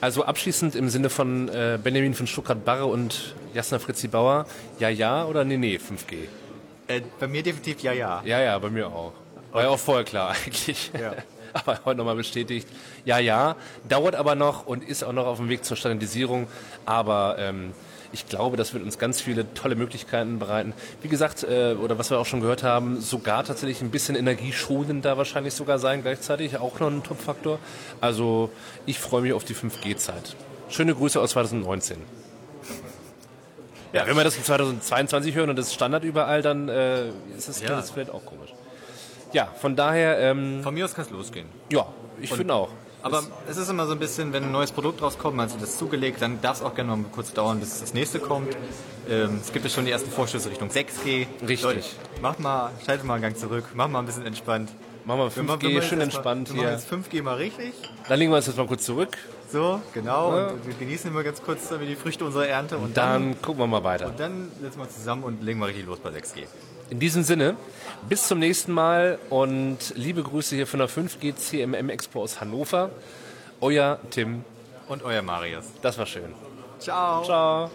Also 0.00 0.24
abschließend 0.24 0.74
im 0.74 0.90
Sinne 0.90 1.08
von 1.08 1.48
äh, 1.48 1.78
Benjamin 1.82 2.14
von 2.14 2.26
Stuttgart-Barre 2.26 2.84
und 2.86 3.34
Jasna 3.54 3.78
Fritzi 3.78 4.08
Bauer, 4.08 4.46
ja, 4.78 4.90
ja 4.90 5.24
oder 5.24 5.44
nee, 5.44 5.56
nee, 5.56 5.76
5G? 5.76 6.28
Äh, 6.88 7.02
bei 7.18 7.26
mir 7.26 7.42
definitiv 7.42 7.82
ja, 7.82 7.92
ja. 7.92 8.22
Ja, 8.24 8.40
ja, 8.40 8.58
bei 8.58 8.70
mir 8.70 8.88
auch. 8.88 9.12
War 9.52 9.62
ja 9.62 9.68
auch 9.68 9.78
vorher 9.78 10.04
klar 10.04 10.34
eigentlich. 10.44 10.90
Ja. 10.98 11.14
aber 11.52 11.80
heute 11.84 11.98
nochmal 11.98 12.16
bestätigt, 12.16 12.68
ja, 13.04 13.18
ja, 13.18 13.56
dauert 13.88 14.14
aber 14.14 14.34
noch 14.34 14.66
und 14.66 14.84
ist 14.84 15.02
auch 15.02 15.12
noch 15.12 15.26
auf 15.26 15.38
dem 15.38 15.48
Weg 15.48 15.64
zur 15.64 15.76
Standardisierung, 15.76 16.48
aber 16.84 17.36
ähm, 17.38 17.72
ich 18.12 18.28
glaube, 18.28 18.56
das 18.56 18.72
wird 18.72 18.84
uns 18.84 18.98
ganz 18.98 19.20
viele 19.20 19.52
tolle 19.54 19.74
Möglichkeiten 19.74 20.38
bereiten. 20.38 20.74
Wie 21.02 21.08
gesagt, 21.08 21.44
äh, 21.44 21.74
oder 21.74 21.98
was 21.98 22.10
wir 22.10 22.18
auch 22.18 22.26
schon 22.26 22.40
gehört 22.40 22.62
haben, 22.62 23.00
sogar 23.00 23.44
tatsächlich 23.44 23.82
ein 23.82 23.90
bisschen 23.90 24.16
energieschonender 24.16 25.18
wahrscheinlich 25.18 25.54
sogar 25.54 25.78
sein 25.78 26.02
gleichzeitig, 26.02 26.58
auch 26.58 26.78
noch 26.80 26.88
ein 26.88 27.02
Top-Faktor. 27.02 27.58
Also 28.00 28.50
ich 28.86 28.98
freue 28.98 29.22
mich 29.22 29.32
auf 29.32 29.44
die 29.44 29.54
5G-Zeit. 29.54 30.36
Schöne 30.68 30.94
Grüße 30.94 31.20
aus 31.20 31.30
2019. 31.30 31.98
Ja, 33.92 34.06
wenn 34.06 34.16
wir 34.16 34.24
das 34.24 34.36
in 34.36 34.44
2022 34.44 35.34
hören 35.34 35.50
und 35.50 35.56
das 35.56 35.68
ist 35.68 35.74
Standard 35.74 36.04
überall, 36.04 36.42
dann 36.42 36.68
äh, 36.68 37.08
ist 37.36 37.48
das, 37.48 37.60
ja. 37.60 37.68
das 37.68 37.90
vielleicht 37.90 38.10
auch 38.10 38.24
komisch. 38.24 38.52
Ja, 39.32 39.46
von 39.60 39.76
daher... 39.76 40.18
Ähm, 40.18 40.62
von 40.62 40.74
mir 40.74 40.84
aus 40.84 40.94
kann 40.94 41.04
es 41.04 41.10
losgehen. 41.10 41.48
Ja, 41.70 41.86
ich 42.20 42.32
finde 42.32 42.54
auch. 42.54 42.70
Aber 43.02 43.22
es 43.48 43.56
ist 43.56 43.68
immer 43.68 43.86
so 43.86 43.92
ein 43.92 44.00
bisschen, 44.00 44.32
wenn 44.32 44.44
ein 44.44 44.52
neues 44.52 44.72
Produkt 44.72 45.00
rauskommt, 45.00 45.38
also 45.38 45.56
das 45.58 45.78
zugelegt, 45.78 46.20
dann 46.22 46.40
darf 46.40 46.56
es 46.56 46.62
auch 46.64 46.74
gerne 46.74 46.96
mal 46.96 47.04
kurz 47.12 47.32
dauern, 47.32 47.60
bis 47.60 47.78
das 47.78 47.94
nächste 47.94 48.18
kommt. 48.18 48.56
Ähm, 49.08 49.38
es 49.40 49.52
gibt 49.52 49.64
ja 49.64 49.70
schon 49.70 49.84
die 49.84 49.92
ersten 49.92 50.10
Vorstöße 50.10 50.50
Richtung 50.50 50.70
6G. 50.70 51.26
Richtig. 51.46 51.62
Leute, 51.62 51.84
macht 52.20 52.40
mal, 52.40 52.72
schaltet 52.84 53.06
mal 53.06 53.14
einen 53.14 53.22
Gang 53.22 53.36
zurück, 53.36 53.64
macht 53.74 53.90
mal 53.90 54.00
ein 54.00 54.06
bisschen 54.06 54.26
entspannt. 54.26 54.70
Machen 55.06 55.20
wir 55.20 55.30
5G, 55.30 55.62
wir, 55.62 55.70
wir 55.70 55.82
schön 55.82 56.00
entspannt 56.00 56.48
mal, 56.48 56.54
hier. 56.54 56.62
Wir 56.64 56.72
machen 56.72 57.00
jetzt 57.00 57.12
5G 57.12 57.22
mal 57.22 57.36
richtig. 57.36 57.74
Dann 58.08 58.18
legen 58.18 58.32
wir 58.32 58.38
uns 58.38 58.46
jetzt 58.48 58.56
mal 58.56 58.66
kurz 58.66 58.84
zurück. 58.84 59.16
So, 59.52 59.80
genau. 59.94 60.36
Ja. 60.36 60.46
Und 60.48 60.66
wir 60.66 60.74
genießen 60.74 61.08
immer 61.08 61.22
ganz 61.22 61.40
kurz 61.40 61.68
die 61.68 61.94
Früchte 61.94 62.24
unserer 62.24 62.48
Ernte. 62.48 62.76
Und, 62.76 62.86
und 62.86 62.96
dann, 62.96 63.30
dann, 63.30 63.40
gucken 63.40 63.62
wir 63.62 63.68
mal 63.68 63.84
weiter. 63.84 64.08
Und 64.08 64.18
dann 64.18 64.50
setzen 64.60 64.80
wir 64.80 64.88
zusammen 64.88 65.22
und 65.22 65.44
legen 65.44 65.60
wir 65.60 65.68
richtig 65.68 65.86
los 65.86 66.00
bei 66.00 66.10
6G. 66.10 66.46
In 66.90 66.98
diesem 66.98 67.22
Sinne, 67.22 67.56
bis 68.08 68.26
zum 68.26 68.40
nächsten 68.40 68.72
Mal 68.72 69.20
und 69.30 69.92
liebe 69.94 70.24
Grüße 70.24 70.56
hier 70.56 70.66
von 70.66 70.80
der 70.80 70.88
5G 70.88 71.36
CMM 71.36 71.88
Expo 71.88 72.22
aus 72.22 72.40
Hannover. 72.40 72.90
Euer 73.60 74.00
Tim. 74.10 74.44
Und 74.88 75.04
euer 75.04 75.22
Marius. 75.22 75.66
Das 75.82 75.98
war 75.98 76.06
schön. 76.06 76.34
Ciao. 76.80 77.22
Ciao. 77.22 77.70